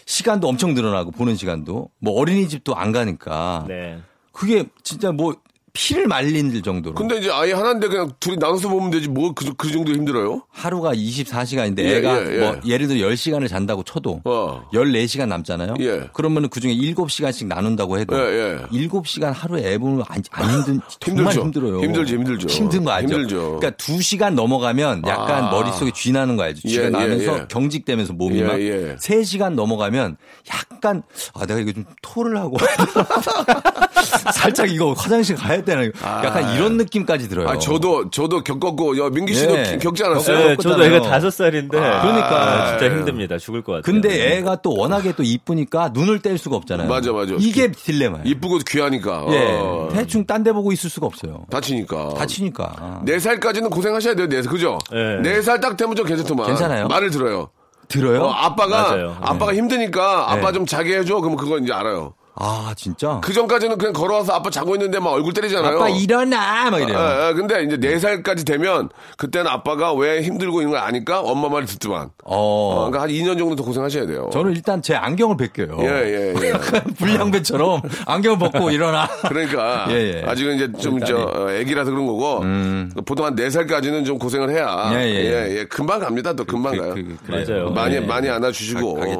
[0.06, 3.98] 시간도 엄청 늘어나고 보는 시간도 뭐 어린이집도 안 가니까 네.
[4.32, 5.36] 그게 진짜 뭐
[5.78, 9.70] 피를 말릴 정도로 근데 이제 아이 하나인데 그냥 둘이 나눠서 보면 되지 뭐 그 그
[9.70, 10.42] 정도 힘들어요?
[10.50, 12.38] 하루가 24시간인데 예, 애가 예, 예.
[12.40, 14.62] 뭐 예를 들어 10시간을 잔다고 쳐도 어.
[14.72, 15.74] 14시간 남잖아요.
[15.80, 16.10] 예.
[16.12, 18.76] 그러면 그중에 7시간씩 나눈다고 해도 예, 예.
[18.88, 21.42] 7시간 하루에 애 보면 안, 안 힘든 정말 힘들죠.
[21.42, 21.80] 힘들어요.
[21.82, 22.48] 힘들죠, 힘들죠.
[22.48, 23.14] 힘든 거 알죠?
[23.14, 23.56] 힘들죠.
[23.60, 25.50] 그러니까 2시간 넘어가면 약간 아.
[25.50, 26.66] 머릿속에 쥐 나는 거 알죠?
[26.66, 27.44] 쥐가 예, 예, 나면서 예.
[27.48, 28.96] 경직되면서 몸이 예, 막 예.
[28.96, 30.16] 3시간 넘어가면
[30.50, 31.02] 약간
[31.34, 32.56] 아 내가 이거 좀 토를 하고
[34.34, 35.84] 살짝 이거 화장실 가야 되나
[36.24, 37.48] 약간 이런 느낌까지 들어요.
[37.48, 39.78] 아 저도 저도 겪었고 야 민기 씨도 예.
[39.80, 40.36] 겪지 않았어요?
[40.38, 40.84] 겪었- 네, 저도.
[40.84, 41.78] 애가 다섯 살인데.
[41.78, 42.78] 그러니까.
[42.78, 43.38] 진짜 힘듭니다.
[43.38, 43.82] 죽을 것 같아요.
[43.82, 46.88] 근데 애가 또 워낙에 또 이쁘니까 눈을 뗄 수가 없잖아요.
[46.88, 47.34] 맞아, 맞아.
[47.38, 48.24] 이게 딜레마예요.
[48.24, 49.58] 이쁘고 귀하니까 예.
[49.60, 49.88] 어.
[49.92, 51.44] 대충 딴 데 보고 있을 수가 없어요.
[51.50, 52.14] 다치니까.
[52.16, 53.02] 다치니까.
[53.04, 54.28] 네 살까지는 고생하셔야 돼요.
[54.28, 54.52] 네 살.
[54.52, 54.78] 그죠?
[54.90, 55.20] 네.
[55.20, 56.46] 네살딱 되면 좀 괜찮더만.
[56.46, 56.88] 괜찮아요?
[56.88, 57.50] 말을 들어요.
[57.88, 58.22] 들어요?
[58.24, 59.16] 어, 아빠가 맞아요.
[59.20, 60.52] 아빠가 힘드니까 아빠 네.
[60.52, 61.16] 좀 자게 해줘.
[61.20, 62.14] 그러면 그건 이제 알아요.
[62.40, 63.20] 아, 진짜?
[63.22, 65.76] 그 전까지는 그냥 걸어와서 아빠 자고 있는데 막 얼굴 때리잖아요.
[65.76, 66.70] 아빠 일어나!
[66.70, 66.96] 막 이래요.
[66.98, 67.32] 예, 예.
[67.34, 72.10] 근데 이제 네 살까지 되면 그때는 아빠가 왜 힘들고 있는 걸 아니까 엄마 말을 듣더만.
[72.24, 72.74] 어, 어.
[72.90, 74.30] 그러니까 한 2년 정도 더 고생하셔야 돼요.
[74.32, 75.78] 저는 일단 제 안경을 벗겨요.
[75.80, 76.52] 예, 예, 예.
[76.98, 79.08] 불량배처럼 안경을 벗고 일어나.
[79.28, 80.24] 그러니까 예, 예.
[80.26, 81.48] 아직은 이제 좀 저.
[81.50, 82.92] 애기라서 그런 거고 음.
[83.06, 85.14] 보통 한 4 살까지는 좀 고생을 해야 예, 예.
[85.24, 85.64] 예, 예.
[85.64, 86.32] 금방 갑니다.
[86.34, 86.94] 또 금방 가요.
[86.94, 87.30] 그, 그.
[87.30, 87.70] 맞아요.
[87.70, 88.00] 많이 예.
[88.00, 89.06] 많이 안아 주시고 가-.
[89.08, 89.16] 예.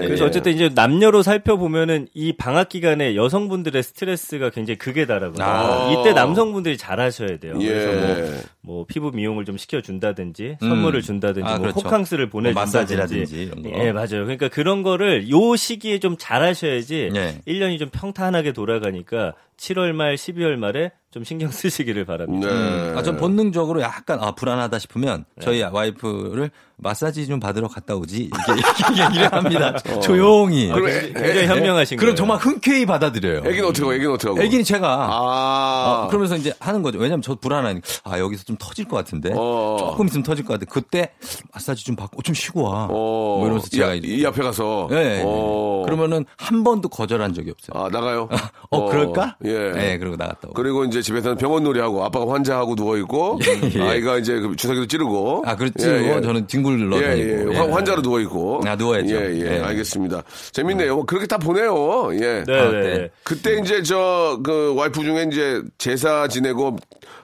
[0.00, 0.28] 그래서 예.
[0.28, 5.44] 어쨌든 이제 남녀로 살펴보면은 이 방학 기간에 여성분들의 스트레스가 굉장히 극에 달하거든요.
[5.44, 5.90] 아.
[5.92, 7.54] 이때 남성분들이 잘 하셔야 돼요.
[7.60, 7.66] 예.
[7.68, 11.80] 그래서 뭐, 뭐 피부 미용을 좀 시켜 준다든지 선물을 준다든지 아, 뭐 그렇죠.
[11.80, 13.70] 호캉스를 뭐 보내 준다든지 마사지라든지 이런 거.
[13.84, 14.24] 예 맞아요.
[14.24, 17.40] 그러니까 그런 거를 요 시기에 좀 잘 하셔야지 예.
[17.48, 22.48] 1년이 좀 평탄하게 돌아가니까 7월 말 12월 말에 좀 신경 쓰시기를 바랍니다.
[22.48, 22.94] 네.
[22.98, 26.50] 아, 전 본능적으로 약간 아, 불안하다 싶으면 저희 와이프를
[26.82, 28.16] 마사지 좀 받으러 갔다 오지.
[28.24, 28.60] 이게,
[28.92, 29.76] 이게 이래 합니다.
[30.02, 30.68] 조용히.
[30.68, 32.14] 그럼 아, 애- 굉장히 현명하신 그럼 거예요.
[32.16, 33.42] 정말 흔쾌히 받아들여요.
[33.46, 34.42] 애기는 어떻게 하고 애기는 어떻게 하고?
[34.42, 36.02] 애기는 제가 아.
[36.04, 36.98] 어, 그러면서 이제 하는 거죠.
[36.98, 39.76] 왜냐면 저 불안하니까 아 여기서 좀 터질 것 같은데 어.
[39.78, 40.66] 조금 있으면 터질 것 같아.
[40.70, 41.12] 그때
[41.52, 42.84] 마사지 좀 받고 좀 쉬고 와.
[42.84, 42.88] 어.
[42.90, 45.22] 뭐 이러면서 제가 이, 이제 이 앞에 가서 예, 예, 예.
[45.24, 45.82] 어.
[45.84, 47.84] 그러면은 한 번도 거절한 적이 없어요.
[47.84, 48.28] 아, 나가요?
[48.70, 49.36] 어, 그럴까?
[49.44, 49.70] 예.
[49.72, 50.54] 네, 그러고 나갔다 오고.
[50.54, 53.38] 그리고 이제 집에서는 병원 놀이하고 아빠가 환자하고 누워 있고
[53.74, 53.80] 예.
[53.82, 55.86] 아이가 이제 그 주사기도 찌르고 아, 그렇지.
[55.88, 57.54] 뭐 저는 뒹굴 러 예, 다니고.
[57.54, 57.56] 예.
[57.58, 58.60] 환- 환자로 누워 있고.
[58.66, 59.14] 아, 누워야죠.
[59.14, 59.56] 예, 예.
[59.56, 59.60] 예.
[59.60, 60.22] 알겠습니다.
[60.52, 61.04] 재밌네요.
[61.04, 62.10] 그렇게 다 보내요.
[62.14, 62.44] 예.
[62.46, 62.80] 네, 아, 네.
[62.98, 63.10] 네.
[63.24, 66.76] 그때 이제 저 그 와이프 중에 이제 제사 지내고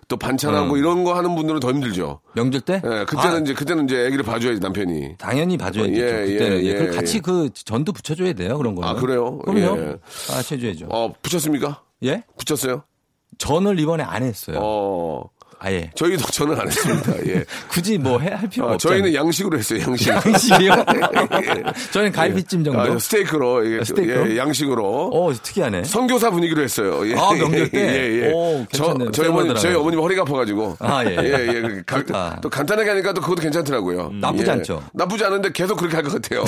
[0.09, 2.21] 또 반찬하고 이런 거 하는 분들은 더 힘들죠.
[2.35, 2.75] 명절 때?
[2.85, 5.17] 예, 그때는 아, 이제 그때는 이제 아기를 봐줘야지 남편이.
[5.19, 5.93] 당연히 봐줘야죠.
[5.93, 7.21] 예, 그때는 예, 예, 예, 같이 예.
[7.21, 8.57] 그 전도 붙여줘야 돼요.
[8.59, 8.89] 그런 거는.
[8.89, 9.39] 아, 그래요?
[9.39, 9.79] 그럼요.
[9.81, 9.97] 예.
[10.33, 10.87] 아, 해줘야죠.
[10.91, 11.83] 어 붙였습니까?
[12.05, 12.23] 예?
[12.39, 12.85] 붙였어요?
[13.39, 14.59] 전을 이번에 안 했어요.
[14.63, 15.25] 어
[15.67, 15.91] 아 예.
[15.97, 17.13] 저희도 저는 안 했습니다.
[17.27, 17.45] 예.
[17.69, 19.03] 굳이 뭐 해 할 필요가 아, 없잖아요.
[19.03, 19.81] 저희는 양식으로 했어요.
[19.89, 20.09] 양식.
[20.15, 20.73] 양식이요?
[21.43, 21.63] 예.
[21.91, 22.81] 저는 갈비찜 정도.
[22.81, 24.31] 아, 스테이크로, 예, 아, 스테이크로?
[24.31, 25.11] 예, 양식으로.
[25.13, 25.83] 어, 특이하네.
[25.85, 27.09] 선교사 분위기로 했어요.
[27.09, 27.15] 예.
[27.17, 27.81] 아, 명절 때?
[27.81, 28.33] 예, 예.
[28.33, 29.11] 오, 저, 괜찮네요.
[29.11, 29.75] 저희 어머니, 저희.
[29.75, 30.77] 어머님 허리가 아파가지고.
[30.79, 31.17] 아, 예.
[31.17, 31.61] 예, 예.
[31.63, 32.39] 그 가- 좋다.
[32.43, 34.13] 또 간단하게 하니까 또 그것도 괜찮더라고요.
[34.21, 34.51] 나쁘지 예.
[34.53, 34.83] 않죠?
[34.93, 36.45] 나쁘지 않은데 계속 그렇게 할 것 같아요.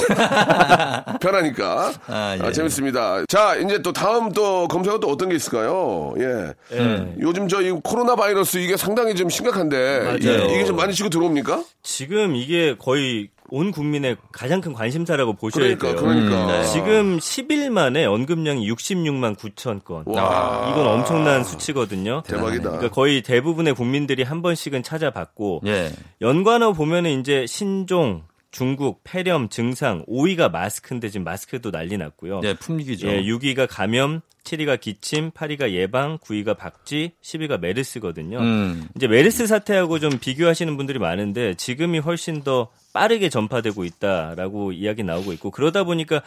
[1.20, 1.92] 편하니까.
[2.07, 2.52] 아, 아, 예.
[2.52, 3.24] 재밌습니다.
[3.28, 6.14] 자, 이제 또 다음 또 검색어 또 어떤 게 있을까요?
[6.18, 6.52] 예.
[6.76, 7.14] 예.
[7.20, 10.01] 요즘 저 이 코로나 바이러스 이게 상당히 좀 심각한데.
[10.01, 10.16] 맞아요.
[10.16, 11.64] 이게, 이게 좀 많이 치고 들어옵니까?
[11.83, 16.01] 지금 이게 거의 온 국민의 가장 큰 관심사라고 보셔야 그러니까, 돼요.
[16.01, 16.64] 그러니까.
[16.64, 20.05] 지금 10일 만에 언급량이 66만 9천 건.
[20.07, 20.68] 와.
[20.71, 22.23] 이건 엄청난 수치거든요.
[22.27, 22.62] 대박이다.
[22.62, 25.90] 그러니까 거의 대부분의 국민들이 한 번씩은 찾아봤고 예.
[26.21, 32.40] 연관어 보면은 이제 신종, 중국, 폐렴, 증상, 5위가 마스크인데 지금 마스크도 난리 났고요.
[32.44, 33.08] 예, 품위기죠.
[33.08, 38.38] 예, 6위가 감염, 7위가 기침, 8위가 예방, 9위가 박쥐, 10위가 메르스거든요.
[38.38, 38.88] 음.
[38.96, 45.32] 이제 메르스 사태하고 좀 비교하시는 분들이 많은데 지금이 훨씬 더 빠르게 전파되고 있다라고 이야기 나오고
[45.34, 46.22] 있고 그러다 보니까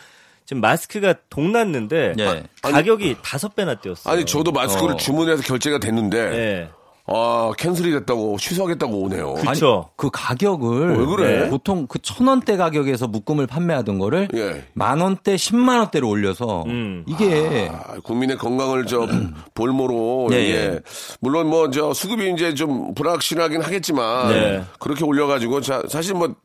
[0.46, 2.44] 지금 마스크가 동났는데 예.
[2.62, 4.14] 가격이 다섯 배나 뛰었어요.
[4.14, 4.98] 아니, 저도 마스크를 어.
[4.98, 6.18] 주문해서 결제가 됐는데.
[6.18, 6.70] 예.
[7.14, 9.34] 아 캔슬이 됐다고 취소하겠다고 오네요.
[9.36, 9.90] 그렇죠.
[9.96, 11.40] 그 가격을 왜 그래?
[11.44, 14.66] 네, 보통 그 천 원대 가격에서 묶음을 판매하던 거를 예.
[14.74, 17.04] 만 원대, 십만 원대로 올려서 음.
[17.08, 19.08] 이게 아, 국민의 건강을 저
[19.54, 20.80] 볼모로 예, 예, 예.
[21.20, 24.64] 물론 뭐 저 수급이 이제 좀 불확실하긴 하겠지만 네.
[24.80, 26.36] 그렇게 올려가지고 자, 사실 뭐그 좀,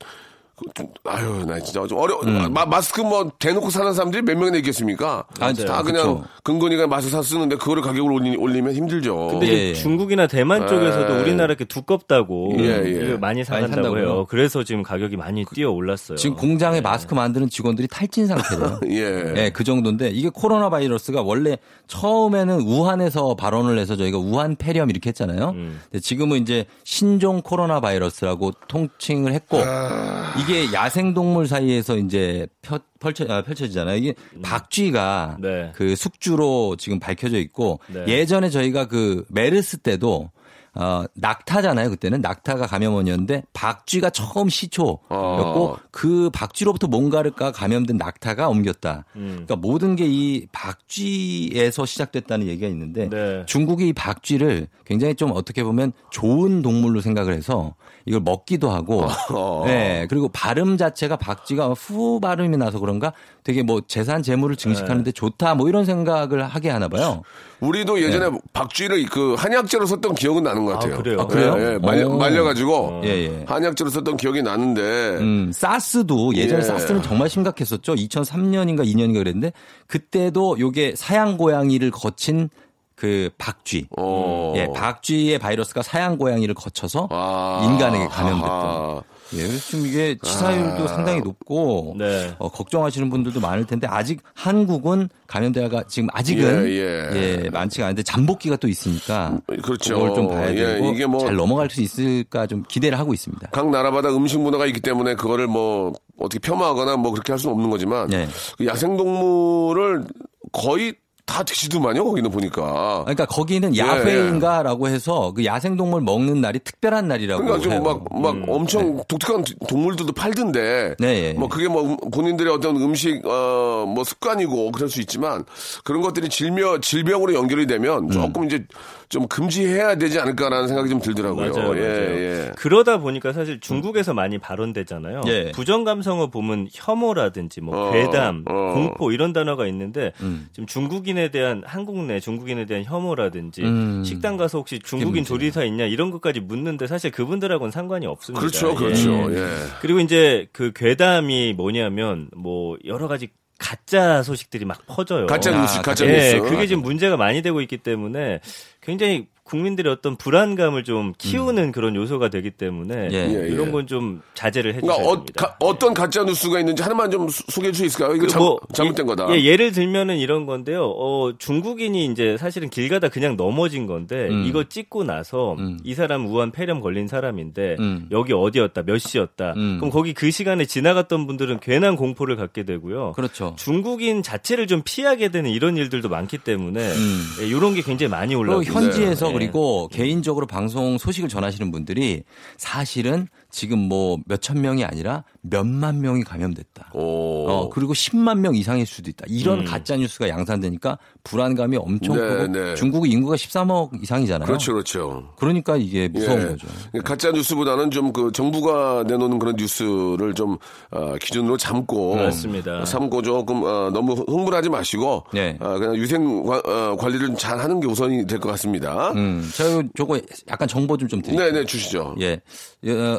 [1.05, 2.19] 아유, 나 진짜 좀 어려.
[2.21, 2.51] 음.
[2.51, 5.25] 마, 마스크 뭐 대놓고 사는 사람들이 몇 명이나 있겠습니까?
[5.39, 5.83] 아, 다 그쵸.
[5.83, 9.29] 그냥 근근이가 마스크 사 쓰는데 그거를 가격을 올리, 올리면 힘들죠.
[9.33, 9.75] 근데 예, 이제 예.
[9.75, 11.21] 중국이나 대만 쪽에서도 예.
[11.21, 13.17] 우리나라 이렇게 두껍다고 예, 예.
[13.19, 13.99] 많이 사간다고?
[13.99, 14.27] 해요.
[14.31, 16.17] 그래서 지금 가격이 많이 뛰어 올랐어요.
[16.17, 18.81] 지금 공장에 마스크 만드는 직원들이 탈진 상태래요.
[18.89, 19.33] 예.
[19.35, 25.09] 네, 그 정도인데 이게 코로나 바이러스가 원래 처음에는 우한에서 발원을 해서 저희가 우한 폐렴 이렇게
[25.09, 25.51] 했잖아요.
[25.51, 25.81] 음.
[25.91, 30.33] 근데 지금은 이제 신종 코로나 바이러스라고 통칭을 했고 아.
[30.47, 33.97] 이게 야생 동물 사이에서 이제 펴, 펼쳐, 아, 펼쳐지잖아요.
[33.97, 35.43] 이게 박쥐가 음.
[35.43, 35.73] 네.
[35.75, 38.05] 그 숙주로 지금 밝혀져 있고 네.
[38.07, 40.31] 예전에 저희가 그 메르스 때도
[40.79, 41.89] 어, 낙타잖아요.
[41.89, 45.77] 그때는 낙타가 감염원이었는데 박쥐가 처음 시초였고 어.
[45.91, 49.07] 그 박쥐로부터 뭔가가 감염된 낙타가 옮겼다.
[49.17, 49.29] 음.
[49.47, 53.45] 그러니까 모든 게 이 박쥐에서 시작됐다는 얘기가 있는데 네.
[53.47, 57.75] 중국이 이 박쥐를 굉장히 좀 어떻게 보면 좋은 동물로 생각을 해서
[58.07, 59.65] 이걸 먹기도 하고 어.
[59.67, 63.13] 네 그리고 발음 자체가 박쥐가 후 발음이 나서 그런가
[63.45, 67.23] 되게 뭐 재산 재물을 증식하는데 좋다 뭐 이런 생각을 하게 하나 봐요.
[67.61, 70.95] 우리도 예전에 박쥐를 그 한약재로 썼던 기억은 나는 것 같아요.
[70.95, 71.21] 아, 그래요?
[71.21, 71.55] 아, 그래요?
[71.59, 71.79] 예, 예.
[71.79, 72.17] 말려, 오.
[72.19, 73.45] 말려가지고 예, 예.
[73.47, 74.81] 한약재로 썼던 기억이 나는데
[75.21, 76.65] 음, 사스도 예전에 예.
[76.65, 77.95] 사스는 정말 심각했었죠.
[77.95, 79.53] 2003년인가 2년인가 그랬는데
[79.87, 82.51] 그때도 요게 사양 고양이를 거친
[82.97, 83.87] 그 박쥐.
[83.99, 84.55] 어.
[84.57, 87.61] 예, 박쥐의 바이러스가 사양 고양이를 거쳐서 아.
[87.65, 88.51] 인간에게 감염됐던.
[88.51, 89.03] 아하.
[89.35, 92.33] 예, 그래서 지금 이게 치사율도 상당히 높고 네.
[92.39, 97.51] 어, 걱정하시는 분들도 많을 텐데 아직 한국은 감염대가 지금 아직은 예, 예.
[97.51, 99.95] 많지가 않은데 잠복기가 또 있으니까 그렇죠.
[99.95, 103.49] 그걸 좀 봐야 예, 되고 이게 뭐- 잘 넘어갈 수 있을까 좀 기대를 하고 있습니다.
[103.51, 107.69] 각 나라마다 음식 문화가 있기 때문에 그거를 뭐 어떻게 폄하하거나 뭐 그렇게 할 수는 없는
[107.69, 108.29] 거지만 네.
[108.57, 110.05] 그 야생동물을
[110.53, 110.95] 거의
[111.27, 113.01] 다 드시더만요 거기는 보니까.
[113.03, 117.69] 그러니까 거기는 예, 야회인가라고 해서 그 야생 동물 먹는 날이 특별한 날이라고 그러니까.
[117.69, 120.95] 좀 막막 엄청 독특한 동물들도 팔던데.
[121.01, 125.45] 네, 예, 뭐 그게 뭐 음- 본인들의 어떤 음식 어뭐 습관이고 그럴 수 있지만
[125.85, 128.65] 그런 것들이 질병 질병으로 연결이 되면 조금 이제
[129.09, 131.53] 좀 금지해야 되지 않을까라는 생각이 좀 들더라고요.
[131.53, 131.83] 맞아요, 맞아요.
[131.83, 132.53] 예, 예.
[132.57, 135.23] 그러다 보니까 사실 중국에서 많이 발언되잖아요.
[135.27, 135.53] 예.
[135.53, 138.73] 부정 감성어 보면 혐오라든지 뭐 어, 괴담, 어.
[138.75, 140.49] 공포 이런 단어가 있는데 음.
[140.53, 144.03] 지금 중국인에 대한 한국 내 중국인에 대한 혐오라든지 음.
[144.05, 145.25] 식당 가서 혹시 중국인.
[145.25, 148.41] 조리사 있냐 이런 것까지 묻는데 사실 그분들하고는 상관이 없습니다.
[148.41, 148.75] 그렇죠, 예.
[148.75, 149.11] 그렇죠.
[149.11, 149.35] 음.
[149.35, 149.47] 예.
[149.81, 155.27] 그리고 이제 그 괴담이 뭐냐면 뭐 여러 가지 가짜 소식들이 막 퍼져요.
[155.27, 156.51] 가짜 아, 뉴스, 가짜 예, 뉴스.
[156.51, 158.41] 그게 지금 문제가 많이 되고 있기 때문에
[158.81, 163.17] 굉장히 국민들의 어떤 불안감을 좀 키우는 그런 요소가 되기 때문에 예.
[163.17, 163.71] 예, 이런 예.
[163.71, 165.57] 건좀 자제를 해주셔야 그러니까 어, 됩니다.
[165.79, 168.17] 떤 가짜 뉴스가 있는지 하나만 좀 수- 소개해 줄 수 있을까요?
[168.17, 169.35] 이거 그 잘, 뭐, 잘못된 예, 거다.
[169.37, 170.85] 예, 예를 들면은 이런 건데요.
[170.97, 174.45] 어, 중국인이 이제 사실은 길 가다 그냥 넘어진 건데 음.
[174.47, 175.79] 이거 찍고 나서 음.
[175.85, 178.09] 이 사람 우한 폐렴 걸린 사람인데 음.
[178.11, 179.53] 여기 어디였다, 몇 시였다.
[179.57, 179.77] 음.
[179.79, 183.13] 그럼 거기 그 시간에 지나갔던 분들은 괜한 공포를 갖게 되고요.
[183.13, 183.55] 그렇죠.
[183.57, 187.23] 중국인 자체를 좀 피하게 되는 이런 일들도 많기 때문에 음.
[187.43, 189.29] 예, 이런 게 굉장히 많이 올라오고 현지에서.
[189.31, 189.36] 예.
[189.39, 192.23] 그리고 개인적으로 방송 소식을 전하시는 분들이
[192.57, 196.91] 사실은 지금 뭐 몇천 명이 아니라 몇만 명이 감염됐다.
[196.93, 197.49] 오.
[197.49, 199.25] 어, 그리고 10만 명 이상일 수도 있다.
[199.29, 199.65] 이런 음.
[199.65, 202.75] 가짜 뉴스가 양산되니까 불안감이 엄청 네, 크고 네.
[202.75, 204.47] 중국 인구가 13억 이상이잖아요.
[204.47, 205.33] 그렇죠, 그렇죠.
[205.39, 206.47] 그러니까 이게 무서운 예.
[206.49, 206.67] 거죠.
[207.03, 210.59] 가짜 뉴스보다는 좀 그 정부가 내놓는 그런 뉴스를 좀
[210.91, 212.85] 어, 기준으로 삼고 맞습니다.
[212.85, 215.57] 삼고 조금 어, 너무 흥분하지 마시고 네.
[215.61, 219.13] 어, 그냥 위생 관- 어, 관리를 잘 하는 게 우선이 될 것 같습니다.
[219.13, 221.53] 음, 제가 저거 약간 정보 좀 좀 드릴게요.
[221.53, 222.17] 네, 네, 주시죠.
[222.21, 222.41] 예.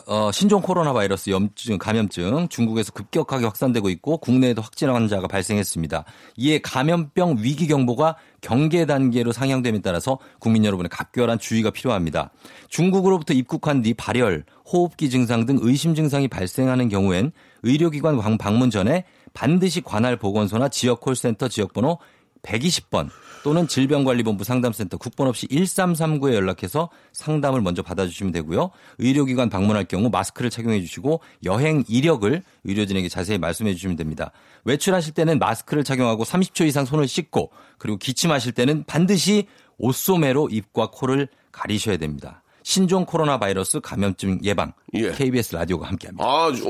[0.08, 6.04] 어, 어, 신종 코로나 바이러스 염증, 감염증 중국에서 급격하게 확산되고 있고 국내에도 확진 환자가 발생했습니다.
[6.36, 12.32] 이에 감염병 위기 경보가 경계 단계로 상향됨에 따라서 국민 여러분의 각별한 주의가 필요합니다.
[12.68, 17.32] 중국으로부터 입국한 뒤 발열, 호흡기 증상 등 의심 증상이 발생하는 경우엔
[17.64, 22.00] 의료기관 방- 방문 전에 반드시 관할 보건소나 지역 콜센터 지역번호
[22.48, 23.10] 120번
[23.44, 28.72] 또는 질병관리본부 상담센터 국번 없이 1339에 연락해서 상담을 먼저 받아주시면 되고요.
[28.98, 34.32] 의료기관 방문할 경우 마스크를 착용해 주시고 여행 이력을 의료진에게 자세히 말씀해 주시면 됩니다.
[34.66, 41.28] 외출하실 때는 마스크를 착용하고 30초 이상 손을 씻고 그리고 기침하실 때는 반드시 옷소매로 입과 코를
[41.52, 42.44] 가리셔야 됩니다.
[42.64, 45.12] 신종 코로나 바이러스 감염증 예방 예.
[45.12, 46.24] KBS 라디오가 함께합니다.
[46.26, 46.70] 아, 저,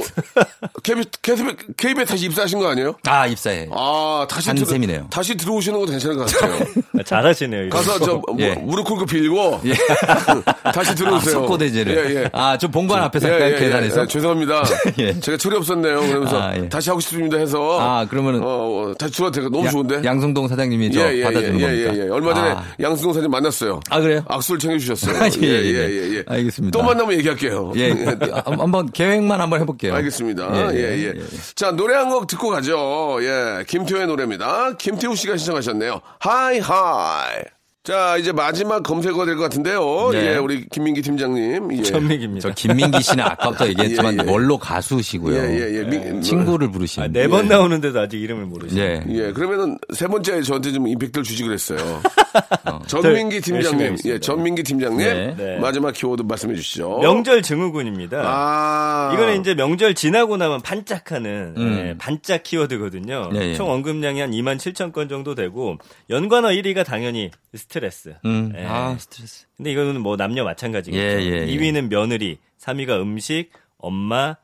[0.82, 2.96] KBS, KBS, KBS 다시 입사하신 거 아니에요?
[3.06, 3.70] 아, 입사해.
[3.72, 5.08] 아, 다시 한 들어- 셈이네요.
[5.12, 6.66] 다시 들어오시는 것도 괜찮은 것 같아요.
[7.06, 7.70] 잘하시네요.
[7.70, 8.06] 가서 거.
[8.06, 8.56] 저 뭐, 예.
[8.56, 9.62] 무릎 꿇고 빌고
[10.74, 11.32] 다시 아, 들어오세요.
[11.34, 11.96] 석고대제를.
[12.16, 12.30] 예, 예.
[12.34, 13.56] 아, 좀 본관 앞에서 할까요?
[13.60, 14.02] 계단에서?
[14.02, 14.64] 예, 죄송합니다.
[14.98, 15.20] 예.
[15.20, 16.00] 제가 철이 없었네요.
[16.00, 16.68] 그러면서 아, 예.
[16.70, 20.02] 다시 하고 싶습니다 해서 아, 그러면은 어, 어, 다시 들어도 되고 너무 야- 좋은데.
[20.04, 21.94] 양성동 사장님이 저 예, 예, 받아주는 예, 겁니까?
[21.96, 22.10] 예, 예.
[22.10, 22.64] 얼마 전에 아.
[22.82, 23.80] 양승동 사장님 만났어요.
[23.92, 24.24] 아, 그래요?
[24.28, 25.16] 악수를 챙겨 주셨어요.
[25.22, 26.24] 아, 예, 예, 예.
[26.26, 26.78] 알겠습니다.
[26.78, 27.72] 또 만나면 얘기할게요.
[27.76, 28.07] 예, 아,
[28.44, 29.94] 한번 계획만 한번 해볼게요.
[29.96, 30.74] 알겠습니다.
[30.76, 31.14] 예, 예.
[31.56, 33.18] 자, 노래 한 곡 듣고 가죠.
[33.22, 34.74] 예, 김태우의 노래입니다.
[34.78, 36.00] 김태우 씨가 신청하셨네요.
[36.20, 37.44] High, High.
[37.88, 40.10] 자, 이제 마지막 검색어가 될것 같은데요.
[40.12, 40.34] 네.
[40.34, 41.72] 예, 우리 김민기 팀장님.
[41.72, 41.82] 예.
[41.84, 42.50] 전민기입니다.
[42.50, 44.30] 저 김민기 씨는 아까부터 얘기했지만 예, 예.
[44.30, 45.34] 원로 가수시고요.
[45.34, 45.84] 예, 예, 예.
[45.86, 47.14] 민- 친구를 부르시는.
[47.14, 48.82] 네번 나오는데도 아직 이름을 모르시네.
[48.82, 49.04] 예.
[49.08, 51.78] 예, 그러면은 세 번째 저한테 좀 임팩트를 주지 그랬어요.
[52.88, 53.98] 전민기 저 열심히 팀장님.
[54.04, 55.36] 예, 전민기 팀장님, 네.
[55.38, 55.58] 네.
[55.60, 57.00] 마지막 키워드 말씀해 주시죠.
[57.02, 58.22] 명절 증후군입니다.
[58.22, 61.78] 아, 이거는 이제 명절 지나고 나면 반짝하는 음.
[61.80, 63.30] 예, 반짝 키워드거든요.
[63.36, 63.56] 예, 예.
[63.56, 65.78] 총 언급량이 한 2만 7천 건 정도 되고
[66.10, 68.16] 연관어 1위가 당연히 스트 레스.
[68.26, 68.54] 음.
[68.56, 68.66] 예.
[68.66, 69.46] 아, 스트레스.
[69.56, 71.02] 근데 이거는 뭐 남녀 마찬가지겠죠.
[71.02, 71.58] 예, 예, 예.
[71.58, 74.38] 2위는 며느리, 3위가 음식, 엄마,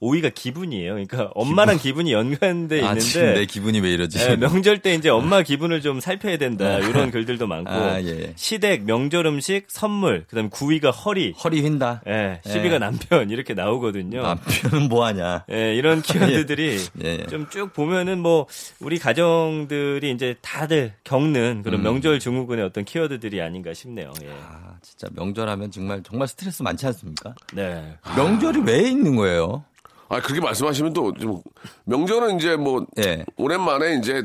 [0.00, 0.92] 5위가 기분이에요.
[0.92, 4.18] 그러니까 엄마랑 기분 이 연관돼 아, 지금 내 있는데 기분이 왜 이러지?
[4.20, 6.78] 예, 명절 때 이제 엄마 기분을 좀 살펴야 된다.
[6.78, 8.32] 이런 글들도 많고 아, 예.
[8.36, 12.00] 시댁, 명절 음식, 선물, 그다음에 9위가 허리, 허리 휜다.
[12.06, 12.78] 예, 10위가 예.
[12.78, 14.22] 남편 이렇게 나오거든요.
[14.22, 15.44] 남편은 뭐 하냐?
[15.50, 17.26] 예, 이런 키워드들이 예, 예.
[17.26, 18.46] 좀쭉 보면은 뭐
[18.80, 24.12] 우리 가정들이 이제 다들 겪는 그런 명절 증후군의 어떤 키워드들이 아닌가 싶네요.
[24.22, 24.28] 예.
[24.28, 27.34] 아, 진짜 명절하면 정말 정말 스트레스 많지 않습니까?
[27.52, 27.96] 네.
[28.16, 29.64] 명절이 왜 있는 거예요?
[30.08, 31.40] 아, 그렇게 말씀하시면 또 좀
[31.84, 33.24] 명절은 이제 뭐 예.
[33.36, 34.22] 오랜만에 이제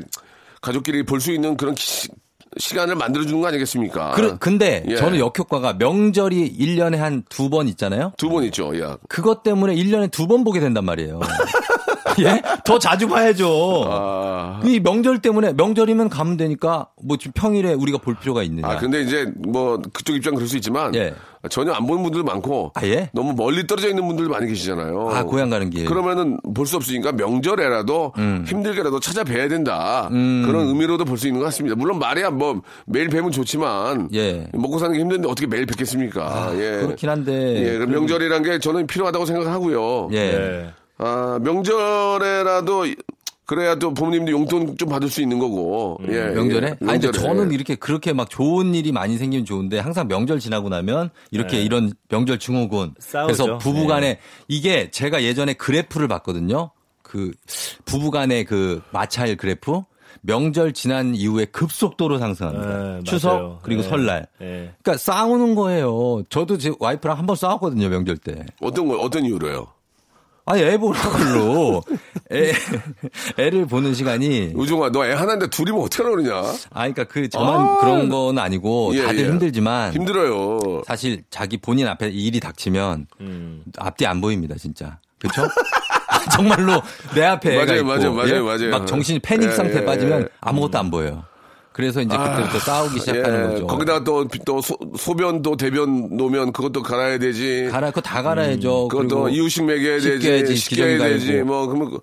[0.62, 2.08] 가족끼리 볼 수 있는 그런 시,
[2.56, 4.12] 시간을 만들어주는 거 아니겠습니까?
[4.12, 4.96] 그, 근데 예.
[4.96, 8.12] 저는 역효과가 명절이 1년에 한 두 번 있잖아요?
[8.16, 8.96] 두 번 있죠, 야.
[9.08, 11.20] 그것 때문에 1년에 두 번 보게 된단 말이에요.
[12.20, 12.42] 예?
[12.64, 13.84] 더 자주 봐야죠.
[13.86, 18.66] 아, 이 명절 때문에 명절이면 가면 되니까 뭐 지금 평일에 우리가 볼 필요가 있느냐.
[18.68, 21.14] 아, 근데 이제 뭐 그쪽 입장 그럴 수 있지만 예.
[21.50, 23.10] 전혀 안 보는 분들 많고 아, 예?
[23.12, 25.10] 너무 멀리 떨어져 있는 분들 많이 계시잖아요.
[25.10, 25.84] 아, 고향 가는 길.
[25.86, 28.12] 그러면은 볼 수 없으니까 명절에라도
[28.46, 30.08] 힘들게라도 찾아뵈야 된다.
[30.12, 30.44] 음.
[30.46, 31.76] 그런 의미로도 볼 수 있는 것 같습니다.
[31.76, 34.46] 물론 말이야 뭐 매일 뵈면 좋지만 예.
[34.52, 36.50] 먹고 사는 게 힘든데 어떻게 매일 뵙겠습니까?
[36.54, 36.80] 예.
[36.84, 37.32] 그렇긴 한데.
[37.66, 40.08] 예, 그럼 명절이란 게 저는 필요하다고 생각하고요.
[40.12, 40.70] 예.
[40.98, 41.04] 네.
[41.06, 42.86] 아, 명절에라도
[43.46, 45.98] 그래야 또 부모님도 용돈 좀 받을 수 있는 거고.
[46.08, 46.18] 예.
[46.18, 46.66] 음, 명절에?
[46.66, 47.18] 예, 아니, 근데 명절에.
[47.18, 51.92] 저는 이렇게 그렇게 막 좋은 일이 많이 생기면 좋은데 항상 명절 지나고 나면 이렇게 이런
[52.08, 52.94] 명절 증후군.
[52.98, 53.26] 싸우죠.
[53.26, 54.20] 그래서 부부 간에 네.
[54.48, 56.70] 이게 제가 예전에 그래프를 봤거든요.
[57.02, 57.32] 그
[57.84, 59.82] 부부 간의 그 마찰 그래프.
[60.22, 62.82] 명절 지난 이후에 급속도로 상승합니다.
[62.94, 63.58] 네, 추석 맞아요.
[63.62, 63.88] 그리고 네.
[63.90, 64.26] 설날.
[64.40, 64.72] 네.
[64.82, 66.22] 그러니까 싸우는 거예요.
[66.30, 68.46] 저도 제 와이프랑 한 번 싸웠거든요, 명절 때.
[68.62, 69.66] 어떤 거, 어떤 이유로요?
[70.46, 71.82] 아니, 애 보라고로.
[72.32, 72.52] 애,
[73.38, 74.52] 애를 보는 시간이.
[74.54, 76.34] 우중아, 너 애 하나인데 둘이면 어떻게 그러냐?
[76.70, 77.78] 아, 그러니까 그 저만 아.
[77.80, 79.24] 그런 건 아니고 예, 다들 예.
[79.28, 80.82] 힘들지만 힘들어요.
[80.86, 83.62] 사실 자기 본인 앞에 일이 닥치면 음.
[83.78, 84.98] 앞뒤 안 보입니다, 진짜.
[85.18, 85.48] 그렇죠?
[86.34, 86.80] 정말로
[87.14, 88.40] 내 앞에 애가 맞아요, 있고 맞아요, 맞아요, 예?
[88.40, 88.70] 맞아요.
[88.70, 90.26] 막 정신이 패닉 예, 상태에 예, 빠지면 예.
[90.40, 91.24] 아무것도 안 보여요.
[91.74, 93.66] 그래서 이제 그때부터 싸우기 시작하는 예, 거죠.
[93.66, 97.68] 거기다 또, 또 소, 소변도 대변 놓으면 그것도 갈아야 되지.
[97.68, 98.86] 갈아 그거 다 갈아야죠.
[98.86, 100.20] 그것도 그리고 이유식 먹여야 되지.
[100.20, 101.32] 씻겨야지, 씻겨야 기저귀 되지.
[101.32, 101.46] 갈고.
[101.46, 101.98] 뭐, 그러면.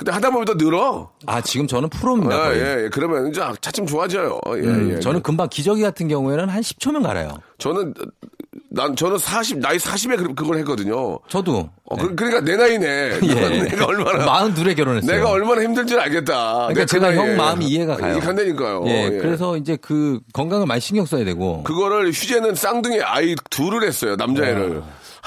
[0.00, 1.10] 그- 근데 하다 보면 또 늘어.
[1.26, 2.34] 아 지금 저는 프로입니다.
[2.34, 2.54] 아.
[2.54, 2.88] 예, 예.
[2.90, 4.40] 그러면 이제 차츰 좋아져요.
[4.48, 5.00] 예, 음, 예.
[5.00, 7.34] 저는 금방 기저귀 같은 경우에는 한 10초면 갈아요.
[7.58, 7.92] 저는,
[8.70, 11.18] 난, 저는 40, 나이 40에 그걸 했거든요.
[11.28, 11.68] 저도.
[11.84, 12.86] 어, 그, 러니까 내 나이네.
[13.22, 13.62] 예.
[13.68, 14.24] 내가 얼마나.
[14.24, 15.12] 마흔 둘에 결혼했어요.
[15.14, 16.52] 내가 얼마나 힘든지 알겠다.
[16.68, 17.18] 그러니까 그 제가 나이에.
[17.18, 18.12] 형 마음이 이해가 가요.
[18.14, 18.84] 이해 간다니까요.
[18.86, 19.18] 예, 예.
[19.18, 21.62] 그래서 이제 그 건강을 많이 신경 써야 되고.
[21.64, 24.16] 그거를 휴재는 쌍둥이 아이 둘을 했어요.
[24.16, 24.82] 남자애를.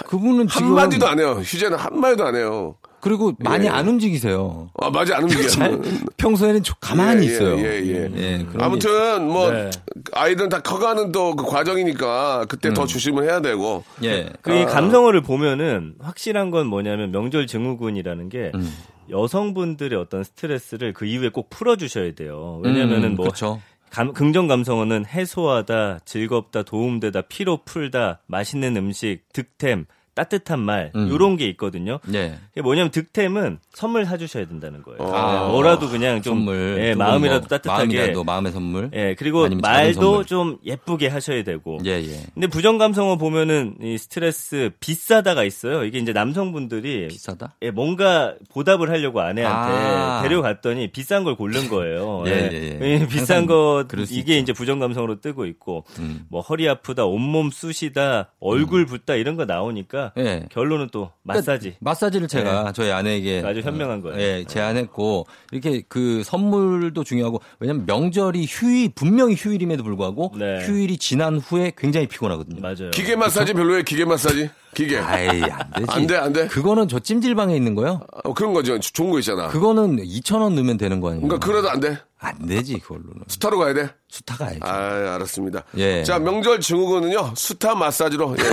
[0.07, 1.39] 그분은 지금 한마디도 안 해요.
[1.43, 2.75] 휴재는 한 마디도 안 해요.
[3.03, 3.69] 그리고 많이 예.
[3.69, 4.69] 안 움직이세요.
[4.81, 5.47] 아, 맞아, 안 움직여.
[5.49, 5.81] 잘,
[6.17, 7.57] 평소에는 조- 가만히 예, 예, 있어요.
[7.59, 8.07] 예, 예.
[8.45, 9.69] 그런 게 아무튼 뭐 네.
[10.13, 13.83] 아이들은 다 커가는 또 그 과정이니까 그때 더 조심을 해야 되고.
[13.99, 14.29] 있- 예.
[14.41, 18.71] 그이 감성어를 보면은 확실한 건 뭐냐면 명절 증후군이라는 게 음.
[19.09, 22.61] 여성분들의 어떤 스트레스를 그 이후에 꼭 풀어주셔야 돼요.
[22.63, 23.61] 왜냐면은 음, 뭐 그렇죠.
[23.89, 29.85] 감- 긍정 감성어는 해소하다, 즐겁다, 도움되다, 피로 풀다, 맛있는 음식, 득템,
[30.15, 31.09] 따뜻한 말 음.
[31.09, 31.99] 요런 게 있거든요.
[32.07, 32.37] 네.
[32.53, 34.99] 이게 뭐냐면 득템은 선물 사주셔야 된다는 거예요.
[35.13, 35.33] 아.
[35.33, 36.77] 네, 뭐라도 그냥 좀 선물.
[36.79, 38.89] 예, 두 마음이라도 분 뭐, 따뜻하게 마음이라도 마음의 선물.
[38.93, 40.25] 예, 그리고 말도 선물.
[40.25, 41.79] 좀 예쁘게 하셔야 되고.
[41.85, 42.25] 예, 예.
[42.33, 45.83] 근데 부정 감성어 보면은 이 스트레스 비싸다가 있어요.
[45.83, 47.55] 이게 이제 남성분들이 비싸다?
[47.61, 50.21] 예, 뭔가 보답을 하려고 아내한테 아.
[50.21, 52.23] 데려갔더니 비싼 걸 고른 거예요.
[52.27, 52.49] 예, 예.
[52.51, 52.99] 예, 예.
[53.01, 54.37] 예, 비싼 거 이게.
[54.37, 56.25] 이제 부정 감성으로 뜨고 있고 음.
[56.29, 60.45] 뭐 허리 아프다, 온몸 쑤시다, 얼굴 붓다 이런 거 나오니까 예.
[60.51, 61.75] 결론은 또 마사지.
[61.79, 64.19] 마사지를 제가 저희 아내에게 아주 현명한 어, 거예요.
[64.19, 70.65] 예, 제안했고 이렇게 그 선물도 중요하고 왜냐면 명절이 휴일 분명히 휴일임에도 불구하고 네.
[70.65, 72.61] 휴일이 지난 후에 굉장히 피곤하거든요.
[72.61, 72.91] 맞아요.
[72.91, 73.83] 기계 마사지 별로예요.
[73.83, 74.49] 기계 마사지.
[74.73, 74.97] 기계.
[74.97, 75.91] 아이 안 되지.
[75.91, 76.47] 안 돼, 안 돼.
[76.47, 78.01] 그거는 저 찜질방에 있는 거요.
[78.23, 78.79] 어, 그런 거죠.
[78.79, 79.47] 좋은 거 있잖아.
[79.49, 81.27] 그거는 2천 원 넣으면 되는 거 아니에요?
[81.27, 81.97] 그러니까 그래도 안 돼.
[82.17, 83.23] 안 되지 그걸로는.
[83.27, 83.89] 스타로 가야 돼.
[84.13, 84.59] 수타가 알죠.
[84.61, 85.63] 아, 알았습니다.
[85.77, 86.03] 예.
[86.03, 88.35] 자, 명절 증후군은요, 수타 마사지로.
[88.37, 88.43] 예,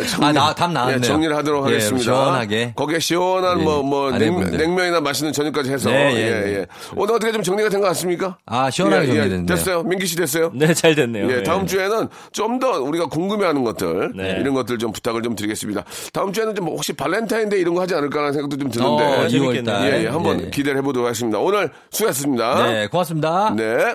[0.00, 0.98] 예, 정리, 아, 나- 답 나왔네요.
[0.98, 2.02] 예, 정리를 하도록 예, 하겠습니다.
[2.04, 2.74] 시원하게.
[2.76, 4.58] 거기에 시원한 예, 뭐, 뭐, 아내분들.
[4.58, 5.88] 냉, 면이나 맛있는 저녁까지 해서.
[5.88, 6.56] 네, 예, 예, 예.
[6.58, 6.66] 네.
[6.94, 8.36] 오늘 어떻게 좀 정리가 된 것 같습니까?
[8.44, 9.46] 아 시원하게 예, 예, 정리됐네요.
[9.46, 9.82] 됐어요.
[9.84, 10.50] 민기 씨 됐어요?
[10.54, 11.30] 네, 잘 됐네요.
[11.30, 11.66] 예, 다음 예.
[11.66, 14.36] 주에는 좀 더 우리가 궁금해하는 것들 네.
[14.40, 15.84] 이런 것들 좀 부탁을 좀 드리겠습니다.
[16.12, 19.76] 다음 주에는 좀 혹시 발렌타인데이 이런 거 하지 않을까라는 생각도 좀 드는데 어, 재밌겠네요.
[19.78, 19.84] 2월달.
[19.84, 21.38] 예, 예, 한번 기대를 해보도록 하겠습니다.
[21.38, 22.66] 오늘 수고하셨습니다.
[22.66, 23.54] 네, 고맙습니다.
[23.56, 23.94] 네.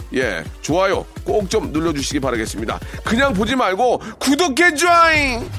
[0.13, 2.79] 예, 좋아요 꼭 좀 눌러주시기 바라겠습니다.
[3.03, 5.49] 그냥 보지 말고 구독해 줘잉!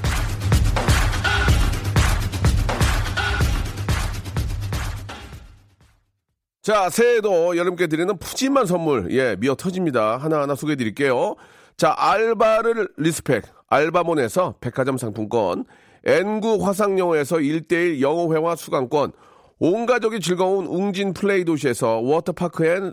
[6.62, 10.16] 자, 새해에도 여러분께 드리는 푸짐한 선물, 예, 미어 터집니다.
[10.18, 11.34] 하나하나 소개해 드릴게요.
[11.76, 15.64] 자, 알바를 respect, 알바몬에서 백화점 상품권,
[16.04, 19.12] N구 화상영어에서 1대1 영어회화 수강권,
[19.58, 22.92] 온 가족이 즐거운 웅진 플레이 도시에서 워터파크 and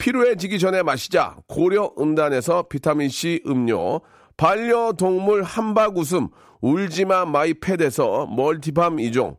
[0.00, 1.36] 피로해지기 전에 마시자.
[1.46, 4.00] 고려 은단에서 비타민C 음료,
[4.38, 6.28] 반려동물 함박 웃음.
[6.62, 9.36] 울지마 마이 펫에서 multi balm 이종.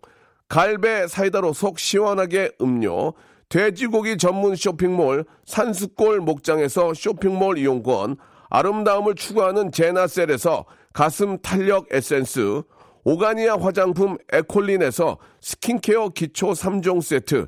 [0.48, 3.14] 갈배 사이다로 속 시원하게 음료,
[3.50, 8.18] 돼지고기 전문 쇼핑몰 산수골 목장에서 쇼핑몰 이용권,
[8.52, 12.62] 아름다움을 추구하는 제나셀에서 가슴 탄력 에센스,
[13.04, 17.48] 오가니아 화장품 에콜린에서 스킨케어 기초 3종 세트,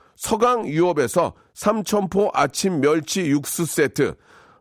[0.21, 4.13] 서강 유업에서 삼천포 아침 멸치 육수 세트,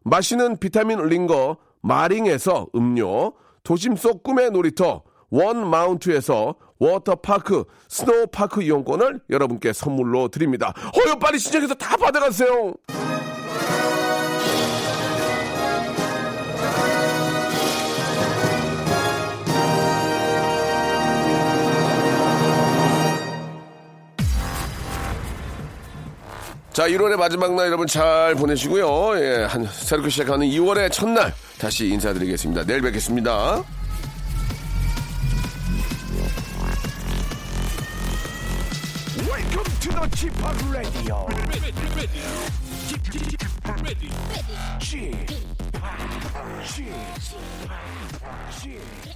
[0.04, 9.74] 마시는 비타민 링거 마링에서 음료, 도심 속 꿈의 놀이터 원 마운트에서 워터파크 스노우파크 이용권을 여러분께
[9.74, 10.72] 선물로 드립니다.
[10.96, 12.72] 어여 빨리 신청해서 다 받아가세요.
[26.72, 29.18] 자, 1월의 마지막 날 여러분 잘 보내시고요.
[29.20, 32.64] 예, 한 새롭게 시작하는 2월의 첫날 다시 인사드리겠습니다.
[32.64, 33.64] 내일 뵙겠습니다.
[39.18, 40.32] Welcome to the Chip
[40.70, 41.26] Radio.
[42.88, 43.40] Chip, Chip,
[48.62, 49.09] Chip.